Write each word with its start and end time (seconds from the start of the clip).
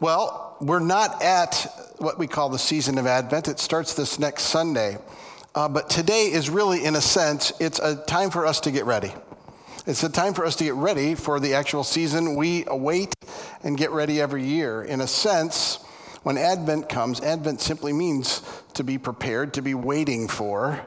Well, 0.00 0.56
we're 0.62 0.78
not 0.78 1.22
at 1.22 1.94
what 1.98 2.18
we 2.18 2.26
call 2.26 2.48
the 2.48 2.58
season 2.58 2.96
of 2.96 3.06
Advent. 3.06 3.48
It 3.48 3.58
starts 3.58 3.92
this 3.92 4.18
next 4.18 4.44
Sunday. 4.44 4.96
Uh, 5.54 5.68
but 5.68 5.90
today 5.90 6.32
is 6.32 6.48
really, 6.48 6.86
in 6.86 6.96
a 6.96 7.02
sense, 7.02 7.52
it's 7.60 7.78
a 7.80 7.96
time 7.96 8.30
for 8.30 8.46
us 8.46 8.60
to 8.60 8.70
get 8.70 8.86
ready. 8.86 9.12
It's 9.86 10.02
a 10.02 10.08
time 10.08 10.32
for 10.32 10.46
us 10.46 10.56
to 10.56 10.64
get 10.64 10.72
ready 10.72 11.14
for 11.14 11.38
the 11.38 11.52
actual 11.52 11.84
season 11.84 12.34
we 12.34 12.64
await 12.66 13.12
and 13.62 13.76
get 13.76 13.90
ready 13.90 14.22
every 14.22 14.42
year. 14.42 14.82
In 14.82 15.02
a 15.02 15.06
sense, 15.06 15.84
when 16.22 16.38
Advent 16.38 16.88
comes, 16.88 17.20
Advent 17.20 17.60
simply 17.60 17.92
means 17.92 18.40
to 18.72 18.82
be 18.82 18.96
prepared, 18.96 19.52
to 19.52 19.60
be 19.60 19.74
waiting 19.74 20.28
for. 20.28 20.80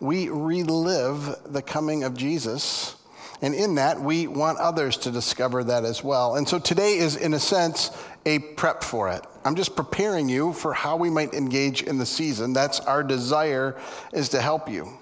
We 0.00 0.30
relive 0.30 1.36
the 1.44 1.60
coming 1.60 2.04
of 2.04 2.16
Jesus 2.16 2.95
and 3.42 3.54
in 3.54 3.74
that, 3.74 4.00
we 4.00 4.26
want 4.26 4.58
others 4.58 4.96
to 4.98 5.10
discover 5.10 5.64
that 5.64 5.84
as 5.84 6.02
well. 6.02 6.36
And 6.36 6.48
so 6.48 6.58
today 6.58 6.96
is, 6.98 7.16
in 7.16 7.34
a 7.34 7.40
sense, 7.40 7.90
a 8.24 8.38
prep 8.38 8.82
for 8.82 9.10
it. 9.10 9.24
I'm 9.44 9.56
just 9.56 9.76
preparing 9.76 10.28
you 10.28 10.52
for 10.52 10.72
how 10.72 10.96
we 10.96 11.10
might 11.10 11.34
engage 11.34 11.82
in 11.82 11.98
the 11.98 12.06
season. 12.06 12.52
That's 12.52 12.80
our 12.80 13.02
desire, 13.02 13.76
is 14.12 14.30
to 14.30 14.40
help 14.40 14.68
you. 14.70 14.98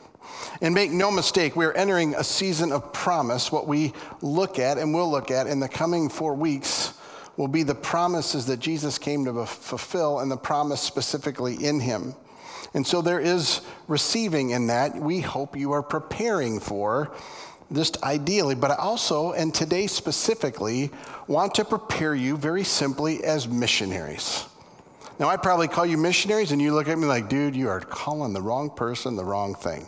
And 0.61 0.75
make 0.75 0.91
no 0.91 1.11
mistake, 1.11 1.57
we're 1.57 1.73
entering 1.73 2.15
a 2.15 2.25
season 2.25 2.73
of 2.73 2.93
promise. 2.93 3.51
What 3.51 3.67
we 3.67 3.93
look 4.21 4.59
at 4.59 4.79
and 4.79 4.93
will 4.93 5.11
look 5.11 5.31
at 5.31 5.47
in 5.47 5.61
the 5.61 5.69
coming 5.69 6.09
four 6.09 6.35
weeks 6.35 6.93
will 7.37 7.49
be 7.49 7.63
the 7.63 7.75
promises 7.75 8.47
that 8.47 8.61
Jesus 8.61 8.99
came 8.99 9.25
to 9.25 9.47
fulfill 9.47 10.21
and 10.21 10.31
the 10.31 10.37
promise 10.37 10.81
specifically 10.81 11.55
in 11.65 11.81
him. 11.81 12.15
And 12.75 12.87
so 12.87 13.03
there 13.03 13.21
is 13.21 13.61
receiving 13.87 14.51
in 14.51 14.67
that. 14.67 14.97
We 14.97 15.21
hope 15.21 15.57
you 15.57 15.73
are 15.73 15.83
preparing 15.83 16.61
for 16.61 17.15
just 17.73 18.03
ideally, 18.03 18.55
but 18.55 18.71
I 18.71 18.77
also, 18.77 19.33
and 19.33 19.55
today 19.55 19.87
specifically, 19.87 20.91
want 21.27 21.55
to 21.57 21.65
prepare 21.65 22.15
you 22.15 22.37
very 22.37 22.65
simply 22.65 23.25
as 23.25 23.49
missionaries. 23.49 24.47
Now, 25.19 25.29
I 25.29 25.37
probably 25.37 25.69
call 25.69 25.87
you 25.87 25.97
missionaries, 25.97 26.53
and 26.53 26.61
you 26.61 26.75
look 26.75 26.89
at 26.89 26.99
me 26.99 27.07
like, 27.07 27.29
dude, 27.29 27.55
you 27.55 27.69
are 27.69 27.81
calling 27.81 28.33
the 28.33 28.43
wrong 28.43 28.69
person 28.71 29.17
the 29.17 29.25
wrong 29.25 29.55
thing. 29.55 29.87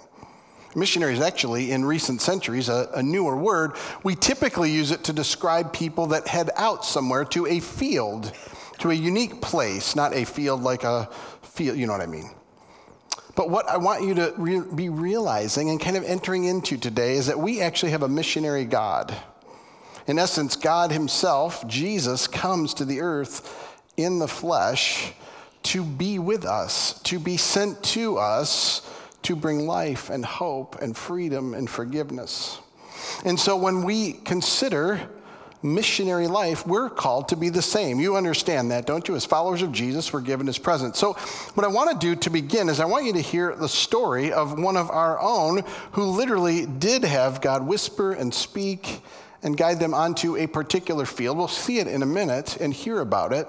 Missionaries, 0.77 1.21
actually, 1.21 1.73
in 1.73 1.85
recent 1.85 2.21
centuries, 2.21 2.69
a, 2.69 2.89
a 2.95 3.03
newer 3.03 3.37
word. 3.37 3.73
We 4.05 4.15
typically 4.15 4.71
use 4.71 4.91
it 4.91 5.03
to 5.05 5.13
describe 5.13 5.73
people 5.73 6.07
that 6.09 6.29
head 6.29 6.51
out 6.57 6.85
somewhere 6.85 7.25
to 7.27 7.47
a 7.47 7.61
field, 7.61 8.33
to 8.79 8.91
a 8.91 8.95
unique 8.95 9.41
place, 9.41 9.97
not 9.97 10.15
a 10.15 10.25
field 10.25 10.63
like 10.63 10.85
a 10.85 11.09
field, 11.43 11.77
you 11.77 11.87
know 11.87 11.93
what 11.93 12.03
I 12.03 12.07
mean. 12.07 12.31
But 13.37 13.51
what 13.51 13.69
I 13.69 13.77
want 13.77 14.03
you 14.03 14.15
to 14.15 14.35
re- 14.37 14.63
be 14.75 14.89
realizing 14.89 15.71
and 15.71 15.79
kind 15.81 15.97
of 15.97 16.05
entering 16.05 16.45
into 16.45 16.77
today 16.77 17.15
is 17.15 17.27
that 17.27 17.39
we 17.39 17.61
actually 17.61 17.93
have 17.93 18.03
a 18.03 18.09
missionary 18.09 18.65
God. 18.65 19.15
In 20.07 20.19
essence, 20.19 20.57
God 20.57 20.91
Himself, 20.91 21.67
Jesus, 21.69 22.27
comes 22.27 22.75
to 22.75 22.85
the 22.85 23.01
earth 23.01 23.77
in 23.97 24.19
the 24.19 24.29
flesh 24.29 25.13
to 25.65 25.85
be 25.85 26.19
with 26.19 26.45
us, 26.45 26.99
to 27.03 27.19
be 27.19 27.37
sent 27.37 27.83
to 27.83 28.19
us 28.19 28.89
to 29.23 29.37
bring 29.37 29.67
life 29.67 30.09
and 30.09 30.25
hope 30.25 30.81
and 30.81 30.97
freedom 30.97 31.53
and 31.53 31.69
forgiveness. 31.69 32.61
And 33.25 33.39
so 33.39 33.57
when 33.57 33.83
we 33.83 34.13
consider 34.13 35.11
missionary 35.67 36.27
life, 36.27 36.67
we're 36.67 36.89
called 36.89 37.29
to 37.29 37.37
be 37.37 37.49
the 37.49 37.63
same. 37.63 38.01
You 38.01 38.17
understand 38.17 38.71
that, 38.71 38.87
don't 38.87 39.07
you? 39.09 39.17
As 39.17 39.25
followers 39.25 39.63
of 39.63 39.73
Jesus, 39.73 40.13
we're 40.13 40.21
given 40.21 40.47
his 40.47 40.59
presence. 40.59 40.99
So, 40.99 41.15
what 41.55 41.65
I 41.65 41.69
want 41.69 41.91
to 41.91 42.07
do 42.07 42.17
to 42.17 42.31
begin 42.31 42.69
is 42.69 42.81
I 42.81 42.85
want 42.85 43.05
you 43.05 43.13
to 43.15 43.21
hear 43.21 43.55
the 43.55 43.69
story 43.69 44.33
of 44.33 44.59
one 44.59 44.77
of 44.77 44.91
our 44.91 45.21
own 45.21 45.63
who 45.93 46.05
literally 46.05 46.67
did 46.67 47.05
have 47.05 47.41
God 47.41 47.67
whisper 47.67 48.13
and 48.13 48.33
speak 48.33 49.01
and 49.43 49.57
guide 49.57 49.79
them 49.79 49.95
onto 49.95 50.37
a 50.37 50.47
particular 50.47 51.05
field. 51.05 51.37
We'll 51.37 51.49
see 51.49 51.79
it 51.79 51.87
in 51.87 52.03
a 52.03 52.07
minute 52.07 52.57
and 52.57 52.73
hear 52.73 53.01
about 53.01 53.33
it. 53.33 53.47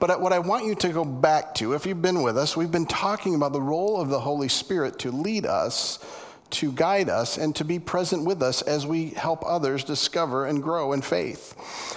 But 0.00 0.20
what 0.20 0.32
I 0.32 0.38
want 0.38 0.66
you 0.66 0.74
to 0.74 0.88
go 0.90 1.04
back 1.04 1.54
to, 1.56 1.72
if 1.72 1.86
you've 1.86 2.02
been 2.02 2.22
with 2.22 2.36
us, 2.36 2.56
we've 2.56 2.70
been 2.70 2.86
talking 2.86 3.34
about 3.34 3.52
the 3.52 3.60
role 3.62 4.00
of 4.00 4.08
the 4.08 4.20
Holy 4.20 4.48
Spirit 4.48 4.98
to 5.00 5.10
lead 5.10 5.46
us 5.46 5.98
to 6.50 6.72
guide 6.72 7.08
us 7.08 7.36
and 7.36 7.54
to 7.56 7.64
be 7.64 7.78
present 7.78 8.24
with 8.24 8.42
us 8.42 8.62
as 8.62 8.86
we 8.86 9.10
help 9.10 9.44
others 9.44 9.82
discover 9.82 10.46
and 10.46 10.62
grow 10.62 10.92
in 10.92 11.02
faith. 11.02 11.54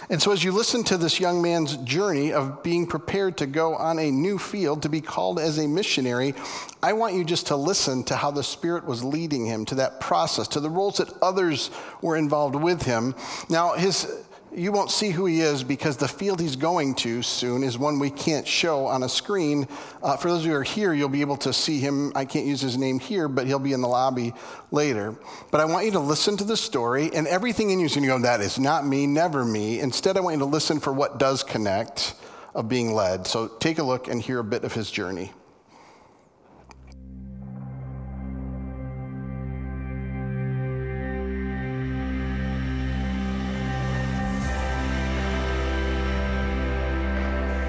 And 0.10 0.22
so, 0.22 0.32
as 0.32 0.44
you 0.44 0.52
listen 0.52 0.84
to 0.86 0.98
this 0.98 1.20
young 1.20 1.42
man's 1.42 1.78
journey 1.78 2.34
of 2.34 2.64
being 2.64 2.88
prepared 2.88 3.38
to 3.38 3.46
go 3.46 3.76
on 3.76 4.00
a 4.00 4.10
new 4.10 4.38
field, 4.38 4.82
to 4.84 4.90
be 4.90 5.02
called 5.02 5.40
as 5.40 5.58
a 5.58 5.68
missionary, 5.68 6.34
I 6.82 6.94
want 6.94 7.16
you 7.16 7.24
just 7.24 7.48
to 7.48 7.56
listen 7.56 8.04
to 8.06 8.16
how 8.16 8.32
the 8.32 8.44
Spirit 8.44 8.86
was 8.86 9.04
leading 9.04 9.46
him 9.46 9.66
to 9.66 9.76
that 9.76 10.00
process, 10.00 10.48
to 10.50 10.60
the 10.60 10.70
roles 10.70 10.98
that 10.98 11.12
others 11.22 11.70
were 12.02 12.18
involved 12.18 12.56
with 12.56 12.84
him. 12.84 13.16
Now, 13.50 13.74
his 13.74 14.24
you 14.58 14.72
won't 14.72 14.90
see 14.90 15.12
who 15.12 15.28
he 15.28 15.42
is 15.42 15.64
because 15.64 15.98
the 15.98 16.08
field 16.08 16.42
he's 16.42 16.56
going 16.56 16.96
to 16.96 17.22
soon 17.22 17.64
is 17.64 17.78
one 17.78 18.00
we 18.00 18.10
can't 18.10 18.48
show 18.48 18.88
on 18.88 19.04
a 19.04 19.10
screen. 19.10 19.68
Uh, 20.02 20.18
for 20.18 20.30
those 20.30 20.40
of 20.40 20.46
you 20.48 20.52
who 20.54 20.58
are 20.58 20.64
here, 20.64 20.94
you'll 20.94 21.10
be 21.10 21.22
able 21.22 21.38
to 21.38 21.54
see 21.54 21.80
him. 21.80 22.12
I 22.16 22.26
can't 22.26 22.46
use 22.46 22.60
his 22.60 22.76
name 22.76 22.98
here, 23.00 23.28
but 23.28 23.46
he'll 23.46 23.60
be 23.60 23.74
in 23.74 23.82
the 23.82 23.88
lobby 23.88 24.34
later. 24.72 25.16
But 25.52 25.62
I 25.62 25.66
want 25.66 25.86
you 25.86 25.92
to 25.92 26.00
listen 26.00 26.38
to 26.38 26.44
the 26.44 26.58
story, 26.58 27.12
and 27.14 27.28
everything 27.28 27.70
in 27.70 27.80
you 27.80 27.86
is 27.86 27.94
going 27.94 28.08
to 28.08 28.08
go, 28.08 28.20
that 28.20 28.42
is 28.42 28.58
not 28.58 28.86
me, 28.86 29.06
never 29.06 29.46
me. 29.46 29.80
Instead, 29.80 30.18
I 30.18 30.22
want 30.22 30.34
you 30.34 30.40
to 30.40 30.46
listen 30.46 30.80
for 30.80 30.92
what 30.92 31.20
does 31.20 31.44
connect 31.44 32.16
of 32.56 32.68
being 32.68 32.94
led. 32.94 33.28
So 33.28 33.48
take 33.48 33.78
a 33.78 33.84
look 33.84 34.08
and 34.08 34.20
hear 34.20 34.40
a 34.40 34.44
bit 34.44 34.64
of 34.64 34.74
his 34.74 34.90
journey. 34.90 35.34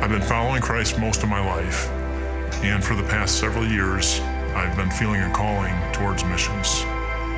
I've 0.09 0.21
been 0.21 0.27
following 0.27 0.63
Christ 0.63 0.99
most 0.99 1.23
of 1.23 1.29
my 1.29 1.47
life, 1.47 1.87
and 2.65 2.83
for 2.83 2.95
the 2.95 3.03
past 3.03 3.39
several 3.39 3.67
years, 3.67 4.21
I've 4.55 4.75
been 4.75 4.91
feeling 4.91 5.21
a 5.21 5.31
calling 5.35 5.75
towards 5.93 6.25
missions. 6.25 6.81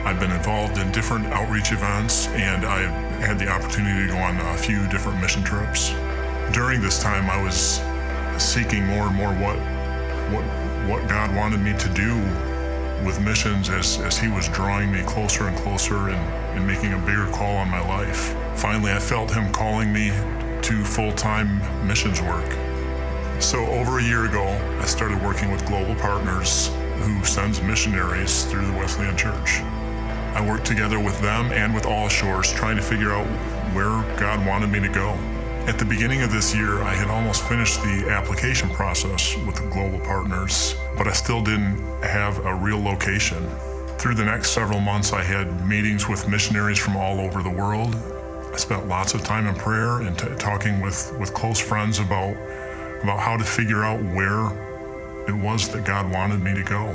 I've 0.07 0.21
been 0.21 0.31
involved 0.31 0.79
in 0.79 0.93
different 0.93 1.27
outreach 1.33 1.73
events, 1.73 2.29
and 2.29 2.65
I've 2.65 2.93
had 3.23 3.41
the 3.41 3.49
opportunity 3.49 4.07
to 4.07 4.13
go 4.13 4.19
on 4.21 4.37
a 4.37 4.57
few 4.57 4.87
different 4.87 5.21
mission 5.21 5.43
trips. 5.43 5.91
During 6.53 6.81
this 6.81 7.03
time, 7.03 7.29
I 7.29 7.43
was 7.43 7.81
seeking 8.41 8.87
more 8.87 9.09
and 9.09 9.17
more 9.17 9.33
what, 9.33 9.59
what, 10.31 10.45
what 10.89 11.09
God 11.09 11.35
wanted 11.35 11.59
me 11.63 11.77
to 11.77 11.89
do 11.89 12.19
with 13.05 13.21
missions 13.21 13.69
as, 13.69 13.99
as 14.03 14.17
He 14.17 14.29
was 14.29 14.49
drawing 14.49 14.93
me 14.93 15.03
closer 15.03 15.49
and 15.49 15.59
closer 15.59 16.11
and, 16.11 16.57
and 16.57 16.65
making 16.65 16.93
a 16.93 16.99
bigger 16.99 17.27
call 17.33 17.57
on 17.57 17.69
my 17.69 17.81
life. 17.81 18.37
Finally, 18.55 18.93
I 18.93 19.01
felt 19.01 19.35
Him 19.35 19.53
calling 19.53 19.93
me 19.93 20.13
to 20.63 20.85
full 20.85 21.13
time 21.13 21.61
missions 21.87 22.21
work. 22.21 22.51
So, 23.41 23.65
over 23.67 23.99
a 23.99 24.03
year 24.03 24.27
ago, 24.27 24.45
I 24.81 24.85
started 24.85 25.23
working 25.23 25.51
with 25.51 25.67
Global 25.67 25.95
Partners, 25.95 26.69
who 26.99 27.25
sends 27.25 27.63
missionaries 27.63 28.45
through 28.45 28.67
the 28.67 28.73
Wesleyan 28.75 29.17
Church. 29.17 29.61
I 30.35 30.47
worked 30.47 30.67
together 30.67 31.01
with 31.01 31.19
them 31.21 31.51
and 31.53 31.75
with 31.75 31.87
All 31.87 32.09
Shores, 32.09 32.53
trying 32.53 32.77
to 32.77 32.83
figure 32.83 33.13
out 33.13 33.27
where 33.75 34.03
God 34.19 34.47
wanted 34.47 34.71
me 34.71 34.81
to 34.81 34.89
go. 34.89 35.11
At 35.67 35.79
the 35.79 35.85
beginning 35.85 36.23
of 36.23 36.33
this 36.33 36.55
year, 36.55 36.83
I 36.83 36.95
had 36.95 37.09
almost 37.09 37.43
finished 37.45 37.83
the 37.83 38.09
application 38.11 38.69
process 38.71 39.37
with 39.47 39.57
the 39.57 39.69
Global 39.71 40.01
Partners, 40.01 40.75
but 40.97 41.07
I 41.07 41.13
still 41.13 41.43
didn't 41.43 41.79
have 42.03 42.45
a 42.45 42.55
real 42.55 42.83
location. 42.83 43.49
Through 43.99 44.15
the 44.15 44.25
next 44.25 44.51
several 44.51 44.81
months, 44.81 45.13
I 45.13 45.23
had 45.23 45.67
meetings 45.67 46.09
with 46.09 46.29
missionaries 46.29 46.79
from 46.79 46.97
all 46.97 47.21
over 47.21 47.43
the 47.43 47.51
world, 47.51 47.95
I 48.53 48.57
spent 48.57 48.89
lots 48.89 49.15
of 49.15 49.23
time 49.23 49.47
in 49.47 49.55
prayer 49.55 50.01
and 50.01 50.19
t- 50.19 50.27
talking 50.39 50.81
with, 50.81 51.17
with 51.19 51.33
close 51.33 51.61
friends 51.61 52.01
about, 52.01 52.37
about 53.03 53.21
how 53.21 53.37
to 53.37 53.45
figure 53.45 53.85
out 53.85 54.03
where 54.03 54.47
it 55.29 55.35
was 55.35 55.69
that 55.69 55.85
God 55.85 56.11
wanted 56.13 56.43
me 56.43 56.55
to 56.55 56.65
go. 56.65 56.89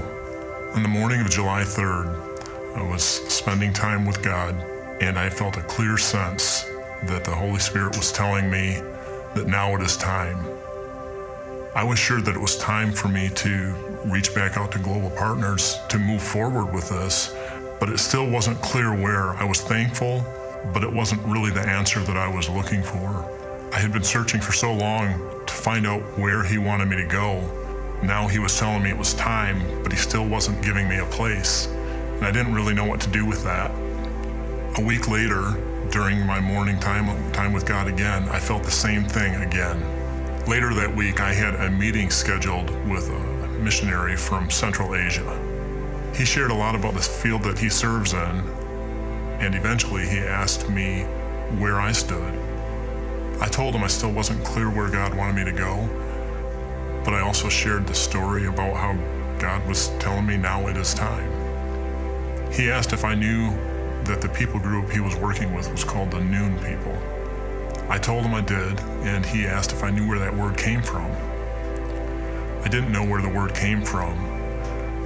On 0.75 0.83
the 0.83 0.89
morning 0.89 1.21
of 1.21 1.29
July 1.29 1.61
3rd, 1.61 2.75
I 2.75 2.83
was 2.83 3.03
spending 3.03 3.71
time 3.71 4.05
with 4.05 4.21
God, 4.21 4.53
and 5.01 5.17
I 5.17 5.29
felt 5.29 5.55
a 5.55 5.61
clear 5.61 5.97
sense 5.97 6.63
that 7.03 7.23
the 7.23 7.33
Holy 7.33 7.59
Spirit 7.59 7.95
was 7.95 8.11
telling 8.11 8.49
me 8.49 8.81
that 9.35 9.47
now 9.47 9.73
it 9.75 9.81
is 9.81 9.95
time. 9.95 10.37
I 11.73 11.83
was 11.83 11.99
sure 11.99 12.21
that 12.21 12.35
it 12.35 12.41
was 12.41 12.57
time 12.57 12.91
for 12.91 13.07
me 13.07 13.29
to 13.29 13.73
reach 14.05 14.35
back 14.35 14.57
out 14.57 14.73
to 14.73 14.79
global 14.79 15.09
partners 15.11 15.77
to 15.87 15.97
move 15.97 16.21
forward 16.21 16.73
with 16.73 16.89
this, 16.89 17.33
but 17.79 17.89
it 17.89 17.99
still 17.99 18.29
wasn't 18.29 18.61
clear 18.61 18.93
where. 18.93 19.29
I 19.35 19.45
was 19.45 19.61
thankful 19.61 20.25
but 20.73 20.83
it 20.83 20.91
wasn't 20.91 21.21
really 21.25 21.51
the 21.51 21.61
answer 21.61 21.99
that 22.01 22.17
I 22.17 22.27
was 22.27 22.49
looking 22.49 22.83
for. 22.83 23.29
I 23.73 23.79
had 23.79 23.91
been 23.91 24.03
searching 24.03 24.39
for 24.39 24.53
so 24.53 24.73
long 24.73 25.45
to 25.45 25.53
find 25.53 25.85
out 25.85 26.01
where 26.17 26.43
he 26.43 26.57
wanted 26.57 26.87
me 26.87 26.95
to 26.97 27.05
go. 27.05 27.41
Now 28.03 28.27
he 28.27 28.39
was 28.39 28.57
telling 28.57 28.83
me 28.83 28.89
it 28.89 28.97
was 28.97 29.13
time, 29.13 29.61
but 29.83 29.91
he 29.91 29.97
still 29.97 30.27
wasn't 30.27 30.63
giving 30.63 30.87
me 30.87 30.99
a 30.99 31.05
place. 31.05 31.67
And 31.67 32.25
I 32.25 32.31
didn't 32.31 32.53
really 32.53 32.73
know 32.73 32.85
what 32.85 33.01
to 33.01 33.09
do 33.09 33.25
with 33.25 33.43
that. 33.43 33.71
A 34.77 34.83
week 34.83 35.07
later, 35.07 35.53
during 35.91 36.25
my 36.25 36.39
morning 36.39 36.79
time, 36.79 37.31
time 37.31 37.53
with 37.53 37.65
God 37.65 37.87
again, 37.87 38.27
I 38.29 38.39
felt 38.39 38.63
the 38.63 38.71
same 38.71 39.03
thing 39.03 39.35
again. 39.35 39.79
Later 40.47 40.73
that 40.73 40.95
week, 40.95 41.19
I 41.19 41.33
had 41.33 41.55
a 41.55 41.69
meeting 41.69 42.09
scheduled 42.09 42.69
with 42.87 43.09
a 43.09 43.47
missionary 43.59 44.15
from 44.15 44.49
Central 44.49 44.95
Asia. 44.95 45.41
He 46.15 46.23
shared 46.23 46.51
a 46.51 46.55
lot 46.55 46.75
about 46.75 46.93
this 46.93 47.21
field 47.21 47.43
that 47.43 47.59
he 47.59 47.69
serves 47.69 48.13
in 48.13 48.43
and 49.45 49.53
eventually 49.53 50.07
he 50.07 50.19
asked 50.19 50.69
me 50.69 51.03
where 51.59 51.79
I 51.79 51.91
stood. 51.91 52.33
I 53.39 53.47
told 53.47 53.75
him 53.75 53.83
I 53.83 53.87
still 53.87 54.11
wasn't 54.11 54.43
clear 54.43 54.71
where 54.71 54.89
God 54.89 55.13
wanted 55.13 55.35
me 55.35 55.51
to 55.51 55.57
go, 55.57 55.87
but 57.05 57.13
I 57.13 57.21
also 57.21 57.47
shared 57.47 57.85
the 57.85 57.93
story 57.93 58.47
about 58.47 58.75
how 58.75 58.93
God 59.39 59.65
was 59.67 59.89
telling 59.99 60.25
me 60.25 60.37
now 60.37 60.67
it 60.67 60.77
is 60.77 60.95
time. 60.95 61.31
He 62.51 62.71
asked 62.71 62.91
if 62.91 63.05
I 63.05 63.13
knew 63.13 63.51
that 64.05 64.19
the 64.21 64.29
people 64.29 64.59
group 64.59 64.89
he 64.89 64.99
was 64.99 65.15
working 65.15 65.53
with 65.53 65.71
was 65.71 65.83
called 65.83 66.11
the 66.11 66.21
Noon 66.21 66.57
People. 66.59 66.97
I 67.87 67.99
told 67.99 68.23
him 68.23 68.33
I 68.33 68.41
did, 68.41 68.79
and 69.03 69.23
he 69.23 69.45
asked 69.45 69.71
if 69.71 69.83
I 69.83 69.91
knew 69.91 70.07
where 70.07 70.19
that 70.19 70.35
word 70.35 70.57
came 70.57 70.81
from. 70.81 71.11
I 72.63 72.67
didn't 72.67 72.91
know 72.91 73.05
where 73.05 73.21
the 73.21 73.29
word 73.29 73.53
came 73.53 73.83
from, 73.83 74.15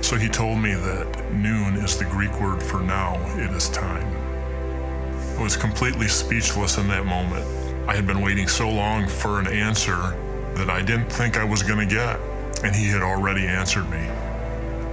so 0.01 0.15
he 0.15 0.29
told 0.29 0.59
me 0.59 0.75
that 0.75 1.33
noon 1.33 1.75
is 1.75 1.97
the 1.97 2.05
Greek 2.05 2.39
word 2.39 2.63
for 2.63 2.79
now, 2.79 3.15
it 3.37 3.51
is 3.51 3.67
time. 3.69 4.18
Was 5.49 5.57
completely 5.57 6.07
speechless 6.07 6.77
in 6.77 6.87
that 6.89 7.07
moment. 7.07 7.43
I 7.89 7.95
had 7.95 8.05
been 8.05 8.21
waiting 8.21 8.47
so 8.47 8.69
long 8.69 9.07
for 9.07 9.39
an 9.39 9.47
answer 9.47 9.95
that 10.53 10.69
I 10.69 10.83
didn't 10.83 11.11
think 11.11 11.37
I 11.37 11.43
was 11.43 11.63
going 11.63 11.79
to 11.79 11.91
get, 11.91 12.19
and 12.63 12.75
he 12.75 12.87
had 12.87 13.01
already 13.01 13.47
answered 13.47 13.89
me. 13.89 14.07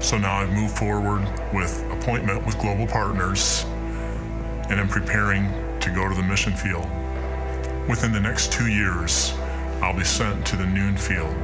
So 0.00 0.16
now 0.16 0.36
I've 0.36 0.50
moved 0.54 0.78
forward 0.78 1.20
with 1.52 1.84
appointment 1.90 2.46
with 2.46 2.58
Global 2.58 2.86
Partners 2.86 3.66
and 4.70 4.80
am 4.80 4.88
preparing 4.88 5.50
to 5.80 5.90
go 5.90 6.08
to 6.08 6.14
the 6.14 6.22
mission 6.22 6.54
field. 6.54 6.88
Within 7.86 8.10
the 8.10 8.20
next 8.20 8.50
two 8.50 8.68
years, 8.68 9.34
I'll 9.82 9.94
be 9.94 10.04
sent 10.04 10.46
to 10.46 10.56
the 10.56 10.64
noon 10.64 10.96
field 10.96 11.34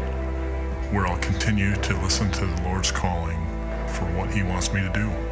where 0.91 1.07
I'll 1.07 1.19
continue 1.19 1.77
to 1.77 2.01
listen 2.01 2.31
to 2.31 2.47
the 2.47 2.63
Lord's 2.63 2.91
calling 2.91 3.37
for 3.89 4.07
what 4.17 4.33
He 4.33 4.43
wants 4.43 4.73
me 4.73 4.81
to 4.81 4.93
do. 4.95 5.32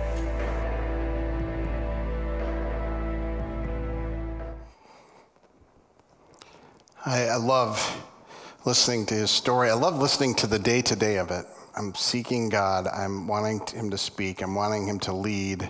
I, 7.10 7.24
I 7.24 7.36
love 7.38 8.06
listening 8.64 9.04
to 9.06 9.14
his 9.14 9.32
story. 9.32 9.68
I 9.68 9.74
love 9.74 9.98
listening 9.98 10.32
to 10.36 10.46
the 10.46 10.60
day 10.60 10.80
to 10.82 10.94
day 10.94 11.16
of 11.16 11.32
it. 11.32 11.44
I'm 11.76 11.92
seeking 11.92 12.48
God. 12.48 12.86
I'm 12.86 13.26
wanting 13.26 13.66
him 13.66 13.90
to 13.90 13.98
speak. 13.98 14.42
I'm 14.42 14.54
wanting 14.54 14.86
him 14.86 15.00
to 15.00 15.12
lead. 15.12 15.68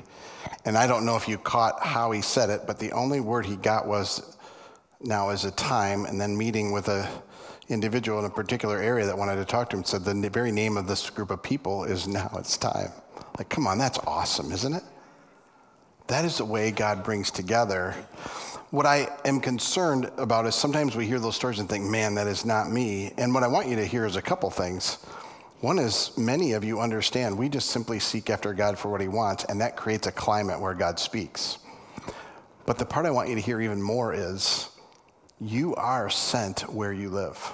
And 0.67 0.77
I 0.77 0.87
don't 0.87 1.07
know 1.07 1.17
if 1.17 1.27
you 1.27 1.39
caught 1.39 1.83
how 1.83 2.11
he 2.11 2.21
said 2.21 2.51
it, 2.51 2.67
but 2.67 2.79
the 2.79 2.93
only 2.93 3.21
word 3.21 3.47
he 3.47 3.57
got 3.57 3.87
was 3.87 4.37
now 5.01 5.31
is 5.31 5.47
a 5.47 5.51
time, 5.53 6.05
and 6.05 6.21
then 6.21 6.37
meeting 6.37 6.73
with 6.73 6.89
a 6.89 7.09
individual 7.71 8.19
in 8.19 8.27
a 8.27 8.31
particular 8.31 8.79
area 8.79 9.07
that 9.07 9.17
wanted 9.17 9.37
to 9.37 9.47
talk 9.47 9.71
to 9.71 9.79
him 9.79 9.85
said 9.85 10.05
the 10.05 10.29
very 10.29 10.53
name 10.53 10.77
of 10.77 10.87
this 10.87 11.09
group 11.09 11.31
of 11.31 11.43
people 11.43 11.85
is 11.85 12.07
now 12.07 12.31
it's 12.39 12.59
time. 12.59 12.93
Like, 13.39 13.49
come 13.49 13.67
on, 13.67 13.79
that's 13.79 13.99
awesome, 14.01 14.53
isn't 14.53 14.75
it? 14.75 14.83
That 16.09 16.27
is 16.27 16.37
the 16.37 16.45
way 16.45 16.71
God 16.71 17.03
brings 17.03 17.31
together 17.31 17.95
what 18.71 18.87
I 18.87 19.09
am 19.25 19.41
concerned 19.41 20.11
about 20.17 20.47
is 20.47 20.55
sometimes 20.55 20.95
we 20.95 21.07
hear 21.07 21.19
those 21.19 21.35
stories 21.35 21.59
and 21.59 21.69
think, 21.69 21.85
man, 21.85 22.15
that 22.15 22.29
is 22.29 22.45
not 22.45 22.71
me. 22.71 23.13
And 23.19 23.35
what 23.35 23.43
I 23.43 23.49
want 23.49 23.67
you 23.67 23.77
to 23.77 23.85
hear 23.85 24.07
is 24.07 24.15
a 24.15 24.23
couple 24.23 24.49
things. 24.49 24.99
One 25.61 25.79
is 25.79 26.17
many 26.17 26.53
of 26.53 26.63
you 26.63 26.81
understand 26.81 27.37
we 27.37 27.49
just 27.49 27.71
simply 27.71 27.99
seek 27.99 28.31
after 28.31 28.55
God 28.55 28.79
for 28.79 28.89
what 28.89 29.01
he 29.01 29.09
wants, 29.09 29.45
and 29.45 29.61
that 29.61 29.77
creates 29.77 30.07
a 30.07 30.13
climate 30.13 30.61
where 30.61 30.75
God 30.75 30.99
speaks. 30.99 31.59
But 32.65 32.79
the 32.79 32.87
part 32.87 33.07
I 33.07 33.11
want 33.11 33.29
you 33.29 33.35
to 33.35 33.41
hear 33.41 33.61
even 33.61 33.83
more 33.83 34.15
is 34.15 34.71
you 35.41 35.75
are 35.75 36.09
sent 36.09 36.61
where 36.73 36.93
you 36.93 37.11
live. 37.11 37.53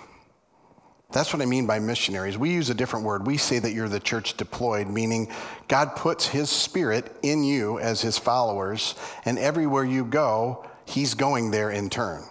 That's 1.13 1.33
what 1.33 1.41
I 1.41 1.47
mean 1.47 1.67
by 1.67 1.79
missionaries. 1.79 2.37
We 2.37 2.51
use 2.51 2.69
a 2.69 2.75
different 2.75 3.07
word. 3.07 3.27
We 3.27 3.39
say 3.39 3.59
that 3.59 3.73
you're 3.73 3.89
the 3.89 4.01
church 4.01 4.37
deployed, 4.37 4.89
meaning 4.89 5.33
God 5.67 5.97
puts 5.97 6.27
his 6.27 6.51
spirit 6.51 7.17
in 7.23 7.43
you 7.43 7.79
as 7.79 8.03
his 8.03 8.19
followers, 8.19 8.95
and 9.25 9.39
everywhere 9.39 9.85
you 9.85 10.05
go, 10.05 10.67
he's 10.87 11.15
going 11.15 11.51
there 11.51 11.71
in 11.71 11.91
turn, 11.91 12.25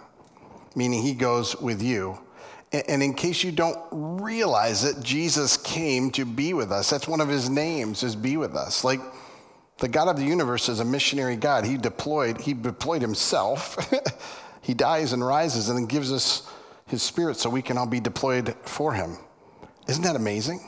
meaning 0.74 1.02
he 1.02 1.14
goes 1.14 1.60
with 1.60 1.82
you. 1.82 2.18
And 2.72 3.02
in 3.02 3.14
case 3.14 3.44
you 3.44 3.52
don't 3.52 3.78
realize 3.92 4.84
it, 4.84 5.02
Jesus 5.02 5.56
came 5.56 6.10
to 6.12 6.24
be 6.24 6.52
with 6.52 6.72
us. 6.72 6.90
That's 6.90 7.06
one 7.06 7.20
of 7.20 7.28
his 7.28 7.48
names, 7.48 8.02
is 8.02 8.16
be 8.16 8.36
with 8.36 8.56
us. 8.56 8.82
Like 8.82 9.00
the 9.78 9.88
God 9.88 10.08
of 10.08 10.16
the 10.16 10.24
universe 10.24 10.68
is 10.68 10.80
a 10.80 10.84
missionary 10.84 11.36
God. 11.36 11.64
He 11.64 11.76
deployed, 11.76 12.40
he 12.40 12.54
deployed 12.54 13.02
himself. 13.02 13.78
he 14.62 14.74
dies 14.74 15.12
and 15.12 15.24
rises 15.24 15.68
and 15.68 15.78
then 15.78 15.86
gives 15.86 16.12
us 16.12 16.50
his 16.86 17.02
spirit 17.02 17.36
so 17.36 17.50
we 17.50 17.62
can 17.62 17.78
all 17.78 17.86
be 17.86 18.00
deployed 18.00 18.54
for 18.62 18.94
him. 18.94 19.18
Isn't 19.86 20.02
that 20.02 20.16
amazing? 20.16 20.60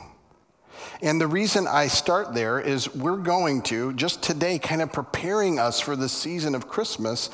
And 1.01 1.19
the 1.19 1.27
reason 1.27 1.67
I 1.67 1.87
start 1.87 2.33
there 2.33 2.59
is 2.59 2.93
we're 2.93 3.17
going 3.17 3.61
to, 3.63 3.93
just 3.93 4.21
today, 4.21 4.59
kind 4.59 4.81
of 4.81 4.91
preparing 4.91 5.59
us 5.59 5.79
for 5.79 5.95
the 5.95 6.09
season 6.09 6.55
of 6.55 6.67
Christmas. 6.67 7.29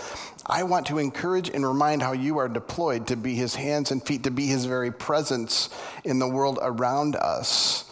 I 0.48 0.64
want 0.64 0.88
to 0.88 1.00
encourage 1.00 1.50
and 1.50 1.66
remind 1.66 2.04
how 2.04 2.12
you 2.12 2.38
are 2.38 2.48
deployed 2.48 3.08
to 3.08 3.16
be 3.16 3.34
his 3.34 3.56
hands 3.56 3.92
and 3.92 4.06
feet, 4.06 4.24
to 4.24 4.32
be 4.32 4.46
his 4.46 4.66
very 4.66 4.92
presence 4.92 5.70
in 6.04 6.20
the 6.20 6.28
world 6.28 6.60
around 6.62 7.16
us. 7.16 7.86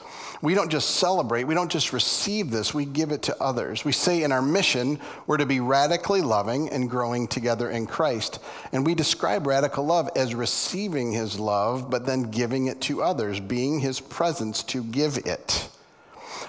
We 0.43 0.53
don't 0.53 0.69
just 0.69 0.97
celebrate, 0.97 1.45
we 1.45 1.55
don't 1.55 1.71
just 1.71 1.93
receive 1.93 2.51
this, 2.51 2.73
we 2.73 2.83
give 2.83 3.11
it 3.11 3.23
to 3.23 3.41
others. 3.41 3.85
We 3.85 3.93
say 3.93 4.23
in 4.23 4.33
our 4.33 4.41
mission, 4.41 4.99
we're 5.25 5.37
to 5.37 5.45
be 5.45 5.61
radically 5.61 6.21
loving 6.21 6.69
and 6.69 6.89
growing 6.89 7.27
together 7.27 7.69
in 7.69 7.87
Christ. 7.87 8.39
And 8.73 8.85
we 8.85 8.93
describe 8.93 9.47
radical 9.47 9.85
love 9.85 10.09
as 10.17 10.35
receiving 10.35 11.13
his 11.13 11.39
love, 11.39 11.89
but 11.89 12.05
then 12.05 12.23
giving 12.23 12.67
it 12.67 12.81
to 12.81 13.01
others, 13.01 13.39
being 13.39 13.79
his 13.79 14.01
presence 14.01 14.63
to 14.63 14.83
give 14.83 15.17
it. 15.17 15.69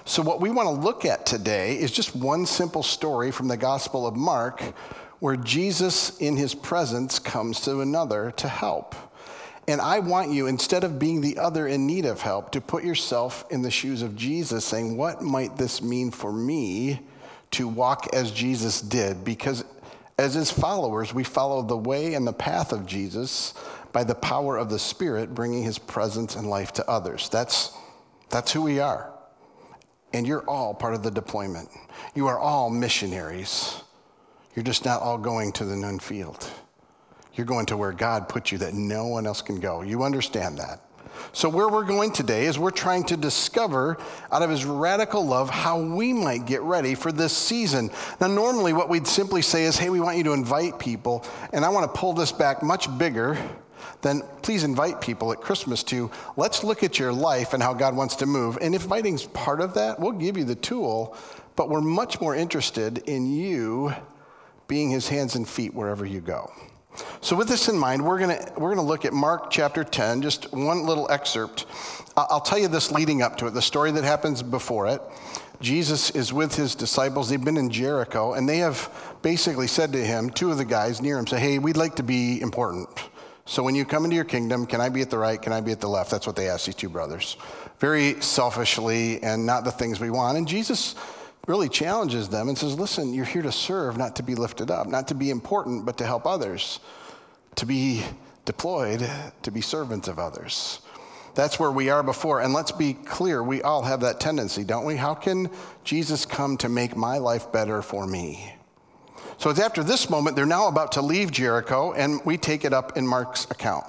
So, 0.06 0.22
what 0.22 0.40
we 0.40 0.50
want 0.50 0.68
to 0.68 0.84
look 0.84 1.04
at 1.04 1.24
today 1.24 1.78
is 1.78 1.90
just 1.90 2.14
one 2.14 2.44
simple 2.44 2.82
story 2.82 3.30
from 3.30 3.48
the 3.48 3.56
Gospel 3.56 4.06
of 4.06 4.16
Mark 4.16 4.60
where 5.24 5.36
Jesus, 5.38 6.18
in 6.18 6.36
his 6.36 6.54
presence, 6.54 7.18
comes 7.18 7.60
to 7.62 7.80
another 7.80 8.30
to 8.32 8.46
help. 8.46 8.94
And 9.66 9.80
I 9.80 10.00
want 10.00 10.30
you, 10.30 10.48
instead 10.48 10.84
of 10.84 10.98
being 10.98 11.22
the 11.22 11.38
other 11.38 11.66
in 11.66 11.86
need 11.86 12.04
of 12.04 12.20
help, 12.20 12.52
to 12.52 12.60
put 12.60 12.84
yourself 12.84 13.46
in 13.48 13.62
the 13.62 13.70
shoes 13.70 14.02
of 14.02 14.16
Jesus, 14.16 14.66
saying, 14.66 14.98
What 14.98 15.22
might 15.22 15.56
this 15.56 15.80
mean 15.80 16.10
for 16.10 16.30
me 16.30 17.00
to 17.52 17.66
walk 17.66 18.08
as 18.12 18.32
Jesus 18.32 18.82
did? 18.82 19.24
Because 19.24 19.64
as 20.18 20.34
his 20.34 20.50
followers, 20.50 21.14
we 21.14 21.24
follow 21.24 21.62
the 21.62 21.74
way 21.74 22.12
and 22.12 22.26
the 22.26 22.34
path 22.34 22.70
of 22.70 22.84
Jesus 22.84 23.54
by 23.94 24.04
the 24.04 24.14
power 24.14 24.58
of 24.58 24.68
the 24.68 24.78
Spirit, 24.78 25.34
bringing 25.34 25.62
his 25.62 25.78
presence 25.78 26.36
and 26.36 26.50
life 26.50 26.70
to 26.74 26.86
others. 26.86 27.30
That's, 27.30 27.72
that's 28.28 28.52
who 28.52 28.60
we 28.60 28.78
are. 28.78 29.10
And 30.12 30.26
you're 30.26 30.44
all 30.46 30.74
part 30.74 30.92
of 30.92 31.02
the 31.02 31.10
deployment. 31.10 31.70
You 32.14 32.26
are 32.26 32.38
all 32.38 32.68
missionaries. 32.68 33.80
You're 34.54 34.62
just 34.62 34.84
not 34.84 35.02
all 35.02 35.18
going 35.18 35.52
to 35.52 35.64
the 35.64 35.76
noon 35.76 35.98
field. 35.98 36.48
You're 37.34 37.46
going 37.46 37.66
to 37.66 37.76
where 37.76 37.92
God 37.92 38.28
put 38.28 38.52
you 38.52 38.58
that 38.58 38.74
no 38.74 39.06
one 39.06 39.26
else 39.26 39.42
can 39.42 39.58
go. 39.58 39.82
You 39.82 40.04
understand 40.04 40.58
that. 40.58 40.80
So, 41.32 41.48
where 41.48 41.68
we're 41.68 41.84
going 41.84 42.12
today 42.12 42.46
is 42.46 42.58
we're 42.58 42.70
trying 42.70 43.04
to 43.04 43.16
discover 43.16 43.98
out 44.30 44.42
of 44.42 44.50
his 44.50 44.64
radical 44.64 45.24
love 45.24 45.48
how 45.48 45.80
we 45.80 46.12
might 46.12 46.46
get 46.46 46.60
ready 46.62 46.94
for 46.94 47.12
this 47.12 47.36
season. 47.36 47.90
Now, 48.20 48.26
normally, 48.28 48.72
what 48.72 48.88
we'd 48.88 49.06
simply 49.06 49.42
say 49.42 49.64
is, 49.64 49.76
hey, 49.76 49.90
we 49.90 50.00
want 50.00 50.16
you 50.16 50.24
to 50.24 50.32
invite 50.32 50.78
people. 50.78 51.24
And 51.52 51.64
I 51.64 51.68
want 51.68 51.92
to 51.92 51.98
pull 51.98 52.12
this 52.12 52.32
back 52.32 52.62
much 52.62 52.96
bigger 52.98 53.38
than 54.02 54.22
please 54.42 54.64
invite 54.64 55.00
people 55.00 55.32
at 55.32 55.40
Christmas 55.40 55.82
to 55.84 56.10
let's 56.36 56.62
look 56.62 56.82
at 56.82 56.98
your 56.98 57.12
life 57.12 57.54
and 57.54 57.62
how 57.62 57.74
God 57.74 57.96
wants 57.96 58.16
to 58.16 58.26
move. 58.26 58.58
And 58.60 58.74
if 58.74 58.84
inviting's 58.84 59.24
part 59.24 59.60
of 59.60 59.74
that, 59.74 59.98
we'll 59.98 60.12
give 60.12 60.36
you 60.36 60.44
the 60.44 60.54
tool, 60.54 61.16
but 61.56 61.68
we're 61.68 61.80
much 61.80 62.20
more 62.20 62.34
interested 62.34 62.98
in 63.06 63.26
you 63.26 63.94
being 64.68 64.90
his 64.90 65.08
hands 65.08 65.34
and 65.34 65.48
feet 65.48 65.74
wherever 65.74 66.04
you 66.04 66.20
go. 66.20 66.50
So, 67.20 67.34
with 67.34 67.48
this 67.48 67.68
in 67.68 67.76
mind, 67.76 68.04
we're 68.04 68.18
going 68.18 68.38
we're 68.56 68.74
gonna 68.74 68.86
look 68.86 69.04
at 69.04 69.12
Mark 69.12 69.50
chapter 69.50 69.82
10, 69.82 70.22
just 70.22 70.52
one 70.52 70.86
little 70.86 71.10
excerpt. 71.10 71.66
I'll 72.16 72.40
tell 72.40 72.58
you 72.58 72.68
this 72.68 72.92
leading 72.92 73.22
up 73.22 73.36
to 73.38 73.46
it, 73.48 73.50
the 73.50 73.62
story 73.62 73.90
that 73.92 74.04
happens 74.04 74.42
before 74.42 74.86
it. 74.86 75.02
Jesus 75.60 76.10
is 76.10 76.32
with 76.32 76.54
his 76.54 76.74
disciples. 76.74 77.28
They've 77.28 77.42
been 77.42 77.56
in 77.56 77.70
Jericho, 77.70 78.34
and 78.34 78.48
they 78.48 78.58
have 78.58 78.90
basically 79.22 79.66
said 79.66 79.92
to 79.92 80.04
him, 80.04 80.30
two 80.30 80.50
of 80.50 80.58
the 80.58 80.64
guys 80.64 81.00
near 81.00 81.18
him 81.18 81.26
say, 81.26 81.40
Hey, 81.40 81.58
we'd 81.58 81.76
like 81.76 81.96
to 81.96 82.02
be 82.02 82.40
important. 82.40 82.88
So 83.46 83.62
when 83.62 83.74
you 83.74 83.84
come 83.84 84.04
into 84.04 84.16
your 84.16 84.24
kingdom, 84.24 84.66
can 84.66 84.80
I 84.80 84.88
be 84.88 85.02
at 85.02 85.10
the 85.10 85.18
right? 85.18 85.40
Can 85.40 85.52
I 85.52 85.60
be 85.60 85.72
at 85.72 85.80
the 85.80 85.88
left? 85.88 86.10
That's 86.10 86.26
what 86.26 86.36
they 86.36 86.48
asked 86.48 86.66
these 86.66 86.74
two 86.74 86.88
brothers. 86.88 87.36
Very 87.78 88.20
selfishly 88.20 89.22
and 89.22 89.44
not 89.44 89.64
the 89.64 89.70
things 89.70 90.00
we 90.00 90.10
want. 90.10 90.38
And 90.38 90.48
Jesus 90.48 90.94
really 91.46 91.68
challenges 91.68 92.28
them 92.28 92.48
and 92.48 92.56
says, 92.56 92.78
Listen, 92.78 93.14
you're 93.14 93.24
here 93.24 93.42
to 93.42 93.52
serve, 93.52 93.96
not 93.96 94.16
to 94.16 94.22
be 94.22 94.34
lifted 94.34 94.70
up, 94.70 94.86
not 94.86 95.08
to 95.08 95.14
be 95.14 95.30
important, 95.30 95.84
but 95.84 95.98
to 95.98 96.06
help 96.06 96.26
others, 96.26 96.80
to 97.56 97.66
be 97.66 98.04
deployed, 98.44 99.08
to 99.42 99.50
be 99.50 99.60
servants 99.60 100.08
of 100.08 100.18
others. 100.18 100.80
That's 101.34 101.58
where 101.58 101.70
we 101.70 101.90
are 101.90 102.02
before. 102.02 102.40
And 102.40 102.52
let's 102.52 102.72
be 102.72 102.94
clear, 102.94 103.42
we 103.42 103.60
all 103.62 103.82
have 103.82 104.00
that 104.00 104.20
tendency, 104.20 104.64
don't 104.64 104.84
we? 104.84 104.96
How 104.96 105.14
can 105.14 105.50
Jesus 105.82 106.24
come 106.24 106.56
to 106.58 106.68
make 106.68 106.96
my 106.96 107.18
life 107.18 107.50
better 107.50 107.82
for 107.82 108.06
me? 108.06 108.54
So 109.38 109.50
it's 109.50 109.58
after 109.58 109.82
this 109.82 110.08
moment, 110.08 110.36
they're 110.36 110.46
now 110.46 110.68
about 110.68 110.92
to 110.92 111.02
leave 111.02 111.32
Jericho, 111.32 111.92
and 111.92 112.20
we 112.24 112.38
take 112.38 112.64
it 112.64 112.72
up 112.72 112.96
in 112.96 113.06
Mark's 113.06 113.46
account. 113.50 113.84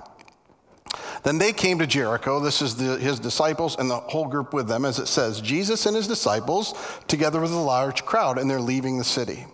Then 1.24 1.38
they 1.38 1.54
came 1.54 1.80
to 1.80 1.88
Jericho. 1.88 2.40
This 2.40 2.62
is 2.62 2.76
the, 2.76 2.98
his 2.98 3.20
disciples 3.20 3.76
and 3.78 3.90
the 3.90 3.98
whole 3.98 4.28
group 4.28 4.54
with 4.54 4.68
them, 4.68 4.86
as 4.86 5.00
it 5.00 5.08
says 5.08 5.42
Jesus 5.42 5.86
and 5.86 5.96
his 5.96 6.08
disciples, 6.08 6.74
together 7.08 7.42
with 7.42 7.52
a 7.52 7.56
large 7.56 8.06
crowd, 8.06 8.38
and 8.38 8.50
they're 8.50 8.62
leaving 8.62 8.98
the 8.98 9.04
city. 9.04 9.46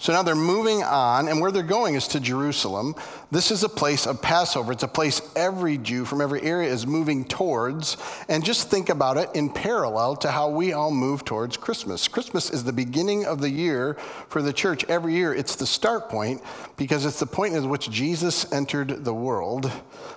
So 0.00 0.12
now 0.12 0.22
they're 0.22 0.36
moving 0.36 0.84
on, 0.84 1.26
and 1.26 1.40
where 1.40 1.50
they're 1.50 1.64
going 1.64 1.96
is 1.96 2.06
to 2.08 2.20
Jerusalem. 2.20 2.94
This 3.32 3.50
is 3.50 3.64
a 3.64 3.68
place 3.68 4.06
of 4.06 4.22
Passover. 4.22 4.70
It's 4.70 4.84
a 4.84 4.88
place 4.88 5.20
every 5.34 5.76
Jew 5.76 6.04
from 6.04 6.20
every 6.20 6.40
area 6.42 6.72
is 6.72 6.86
moving 6.86 7.24
towards. 7.24 7.96
And 8.28 8.44
just 8.44 8.70
think 8.70 8.90
about 8.90 9.16
it 9.16 9.28
in 9.34 9.50
parallel 9.50 10.14
to 10.16 10.30
how 10.30 10.50
we 10.50 10.72
all 10.72 10.92
move 10.92 11.24
towards 11.24 11.56
Christmas. 11.56 12.06
Christmas 12.06 12.48
is 12.48 12.62
the 12.62 12.72
beginning 12.72 13.26
of 13.26 13.40
the 13.40 13.50
year 13.50 13.94
for 14.28 14.40
the 14.40 14.52
church. 14.52 14.84
Every 14.84 15.14
year, 15.14 15.34
it's 15.34 15.56
the 15.56 15.66
start 15.66 16.08
point 16.08 16.42
because 16.76 17.04
it's 17.04 17.18
the 17.18 17.26
point 17.26 17.54
at 17.54 17.64
which 17.64 17.90
Jesus 17.90 18.50
entered 18.52 19.04
the 19.04 19.14
world, 19.14 19.70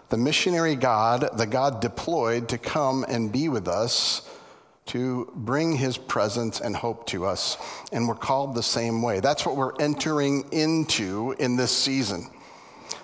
the 0.09 0.17
missionary 0.17 0.75
God, 0.75 1.37
the 1.37 1.47
God 1.47 1.81
deployed 1.81 2.49
to 2.49 2.59
come 2.59 3.03
and 3.09 3.31
be 3.31 3.49
with 3.49 3.67
us 3.67 4.21
to 4.87 5.31
bring 5.35 5.75
his 5.75 5.97
presence 5.97 6.59
and 6.59 6.75
hope 6.75 7.07
to 7.07 7.25
us. 7.25 7.57
And 7.91 8.07
we're 8.07 8.15
called 8.15 8.55
the 8.55 8.63
same 8.63 9.01
way. 9.01 9.19
That's 9.19 9.45
what 9.45 9.55
we're 9.55 9.75
entering 9.79 10.45
into 10.51 11.35
in 11.39 11.55
this 11.55 11.75
season. 11.75 12.29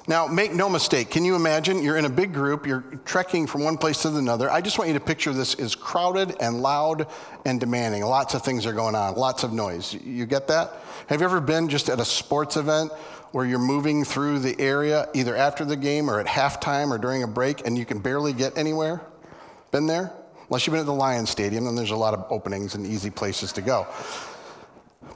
Now, 0.10 0.26
make 0.26 0.54
no 0.54 0.70
mistake, 0.70 1.10
can 1.10 1.26
you 1.26 1.36
imagine? 1.36 1.84
You're 1.84 1.98
in 1.98 2.06
a 2.06 2.10
big 2.10 2.34
group, 2.34 2.66
you're 2.66 2.82
trekking 3.04 3.46
from 3.46 3.66
one 3.66 3.78
place 3.78 4.04
to 4.04 4.16
another. 4.16 4.50
I 4.50 4.62
just 4.62 4.78
want 4.78 4.88
you 4.88 4.94
to 4.94 5.04
picture 5.04 5.34
this 5.34 5.56
as 5.56 5.76
crowded 5.76 6.34
and 6.40 6.62
loud 6.62 7.08
and 7.46 7.60
demanding. 7.60 8.04
Lots 8.06 8.34
of 8.34 8.42
things 8.42 8.66
are 8.66 8.72
going 8.72 8.96
on, 8.96 9.16
lots 9.16 9.44
of 9.44 9.52
noise. 9.52 9.94
You 9.94 10.26
get 10.26 10.48
that? 10.48 10.82
Have 11.08 11.20
you 11.20 11.26
ever 11.26 11.42
been 11.42 11.68
just 11.68 11.90
at 11.90 12.00
a 12.00 12.06
sports 12.06 12.56
event 12.56 12.94
where 13.32 13.46
you're 13.46 13.60
moving 13.60 14.06
through 14.06 14.40
the 14.40 14.58
area 14.62 15.10
either 15.14 15.36
after 15.36 15.66
the 15.66 15.76
game 15.76 16.10
or 16.10 16.22
at 16.22 16.26
halftime 16.26 16.90
or 16.90 16.98
during 16.98 17.24
a 17.24 17.28
break 17.28 17.68
and 17.68 17.78
you 17.78 17.86
can 17.86 18.00
barely 18.00 18.32
get 18.32 18.58
anywhere? 18.58 19.02
Been 19.72 19.88
there? 19.88 20.14
Unless 20.50 20.66
you've 20.66 20.74
been 20.74 20.80
at 20.80 20.86
the 20.86 20.94
Lions 20.94 21.30
Stadium, 21.30 21.66
then 21.66 21.76
there's 21.76 21.92
a 21.92 21.96
lot 21.96 22.14
of 22.14 22.26
openings 22.30 22.76
and 22.76 22.86
easy 22.86 23.10
places 23.10 23.52
to 23.54 23.62
go. 23.62 23.86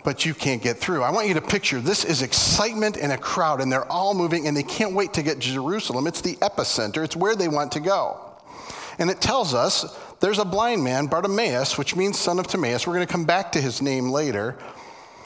But 0.04 0.26
you 0.26 0.34
can't 0.34 0.62
get 0.62 0.78
through. 0.78 1.04
I 1.04 1.12
want 1.12 1.28
you 1.28 1.34
to 1.36 1.42
picture 1.42 1.80
this 1.80 2.04
is 2.04 2.22
excitement 2.22 2.98
in 2.98 3.12
a 3.12 3.18
crowd, 3.18 3.62
and 3.62 3.72
they're 3.72 3.90
all 3.90 4.14
moving, 4.14 4.48
and 4.48 4.58
they 4.58 4.64
can't 4.64 4.94
wait 4.94 5.14
to 5.14 5.24
get 5.24 5.36
to 5.36 5.54
Jerusalem. 5.54 6.08
It's 6.08 6.22
the 6.22 6.36
epicenter, 6.38 7.04
it's 7.04 7.16
where 7.16 7.36
they 7.36 7.48
want 7.48 7.72
to 7.74 7.80
go. 7.80 8.20
And 9.00 9.10
it 9.10 9.22
tells 9.22 9.54
us 9.54 9.98
there's 10.20 10.40
a 10.40 10.46
blind 10.46 10.84
man, 10.84 11.08
Bartimaeus, 11.08 11.78
which 11.78 11.96
means 11.96 12.20
son 12.20 12.40
of 12.40 12.48
Timaeus. 12.48 12.86
We're 12.86 12.96
going 12.96 13.08
to 13.08 13.12
come 13.12 13.26
back 13.26 13.52
to 13.54 13.62
his 13.62 13.82
name 13.82 14.10
later. 14.10 14.58